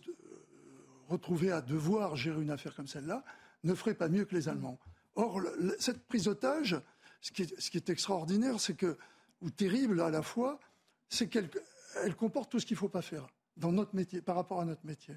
[1.08, 3.24] retrouver à devoir gérer une affaire comme celle-là,
[3.64, 4.78] ne ferait pas mieux que les Allemands.
[5.14, 5.40] Or,
[5.78, 6.80] cette prise d'otage,
[7.20, 7.42] ce, qui
[7.76, 8.96] est extraordinaire, c'est que,
[9.40, 10.60] ou terrible à la fois,
[11.08, 11.48] c'est qu'elle
[12.02, 13.26] elle comporte tout ce qu'il ne faut pas faire
[13.56, 15.16] dans notre métier, par rapport à notre métier.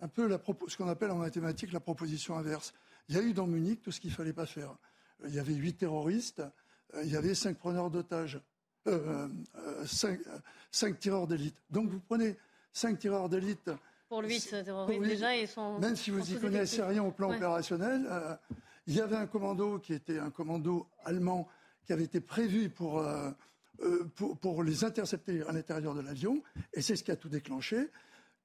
[0.00, 0.28] Un peu
[0.68, 2.72] ce qu'on appelle en mathématiques la proposition inverse.
[3.08, 4.74] Il y a eu dans Munich tout ce qu'il ne fallait pas faire.
[5.24, 6.42] Il y avait huit terroristes,
[6.94, 8.40] euh, il y avait cinq preneurs d'otages.
[8.88, 11.56] Euh, euh, cinq, tireurs d'élite.
[11.70, 12.36] Donc vous prenez
[12.72, 13.70] cinq tireurs d'élite.
[14.12, 15.78] Pour lui, terroristes déjà, ils sont.
[15.78, 18.36] Même si vous n'y connaissez rien au plan opérationnel, euh,
[18.86, 21.48] il y avait un commando qui était un commando allemand
[21.86, 23.02] qui avait été prévu pour,
[24.14, 26.42] pour, pour, les intercepter à l'intérieur de l'avion,
[26.74, 27.88] et c'est ce qui a tout déclenché.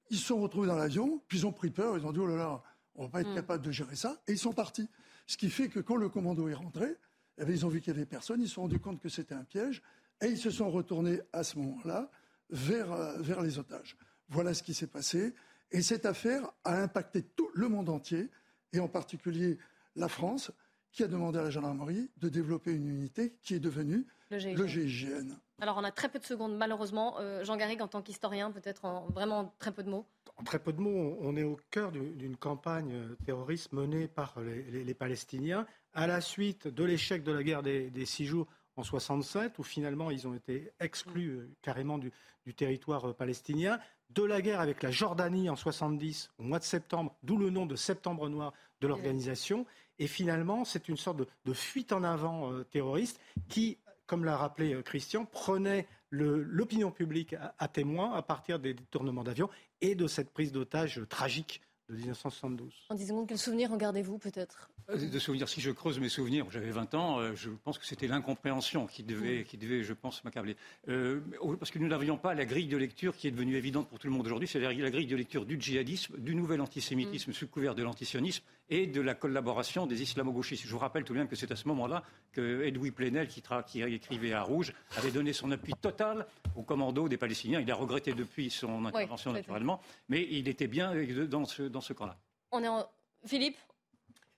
[0.08, 2.26] Ils se sont retrouvés dans l'avion, puis ils ont pris peur, ils ont dit oh
[2.26, 2.62] là là,
[2.94, 3.34] on va pas être mm.
[3.34, 4.88] capable de gérer ça, et ils sont partis.
[5.26, 6.96] Ce qui fait que quand le commando est rentré,
[7.36, 9.34] eh ils ont vu qu'il n'y avait personne, ils se sont rendus compte que c'était
[9.34, 9.82] un piège,
[10.22, 12.10] et ils se sont retournés à ce moment-là
[12.48, 13.98] vers, euh, vers les otages.
[14.30, 15.34] Voilà ce qui s'est passé.
[15.70, 18.30] Et cette affaire a impacté tout le monde entier,
[18.72, 19.58] et en particulier
[19.96, 20.50] la France,
[20.92, 25.36] qui a demandé à la gendarmerie de développer une unité qui est devenue le GIGN.
[25.60, 27.16] Alors, on a très peu de secondes, malheureusement.
[27.18, 30.06] Euh, Jean Garrigue, en tant qu'historien, peut-être en vraiment très peu de mots.
[30.36, 34.94] En très peu de mots, on est au cœur d'une campagne terroriste menée par les,
[34.94, 38.46] Palestiniens à la suite de l'échec de la guerre des, des six jours
[38.78, 42.12] en 67, où finalement ils ont été exclus euh, carrément du,
[42.56, 43.78] territoire euh, palestinien,
[44.10, 47.66] de la guerre avec la Jordanie en 70, au mois de septembre, d'où le nom
[47.66, 49.66] de Septembre Noir de l'organisation.
[49.98, 54.80] Et finalement, c'est une sorte de, fuite en avant euh, terroriste qui, comme l'a rappelé
[54.82, 59.50] Christian, prenait l'opinion publique à, témoin à partir des détournements d'avions
[59.82, 62.72] et de cette prise d'otage tragique de 1972.
[62.90, 64.70] En 10 secondes, quel souvenir regardez-vous peut-être?
[64.90, 67.86] Euh, De souvenirs, si je creuse mes souvenirs, j'avais 20 ans, euh, je pense que
[67.86, 70.56] c'était l'incompréhension qui devait, qui devait, je pense, m'accabler.
[70.88, 71.20] Euh,
[71.58, 74.06] parce que nous n'avions pas la grille de lecture qui est devenue évidente pour tout
[74.06, 77.74] le monde aujourd'hui, c'est-à-dire la grille de lecture du djihadisme, du nouvel antisémitisme sous couvert
[77.74, 80.64] de l'antisionisme et de la collaboration des islamo-gauchistes.
[80.66, 82.02] Je vous rappelle tout de même que c'est à ce moment-là
[82.32, 86.62] que Edoui Plenel, qui, tra- qui écrivait à Rouge, avait donné son appui total au
[86.62, 87.60] commando des Palestiniens.
[87.60, 91.80] Il a regretté depuis son intervention, naturellement, mais il était bien euh, dans ce, dans
[91.80, 92.16] ce camp-là.
[92.52, 92.86] On est en...
[93.26, 93.56] Philippe?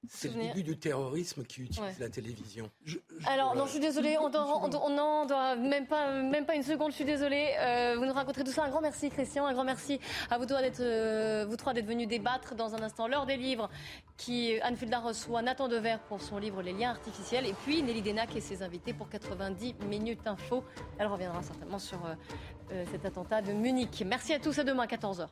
[0.08, 1.94] C'est le début du terrorisme qui utilise Ouais.
[2.00, 2.70] la télévision.
[3.26, 6.46] Alors, non, je suis désolée, on doit, on doit- on n'en doit même pas, même
[6.46, 7.54] pas une seconde, je suis désolée.
[7.58, 8.64] Euh, vous nous raconterez tout ça.
[8.64, 9.44] Un grand merci, Christian.
[9.44, 12.82] Un grand merci à vous trois d'être, euh, vous trois d'être venus débattre dans un
[12.82, 13.68] instant l'heure des livres
[14.16, 18.00] qui, Anne Fulda reçoit Nathan Dever pour son livre Les liens artificiels et puis Nelly
[18.00, 20.64] Denac et ses invités pour 90 minutes info.
[20.98, 22.14] Elle reviendra certainement sur euh,
[22.72, 24.02] euh, cet attentat de Munich.
[24.06, 25.28] Merci à tous, à demain, 14h.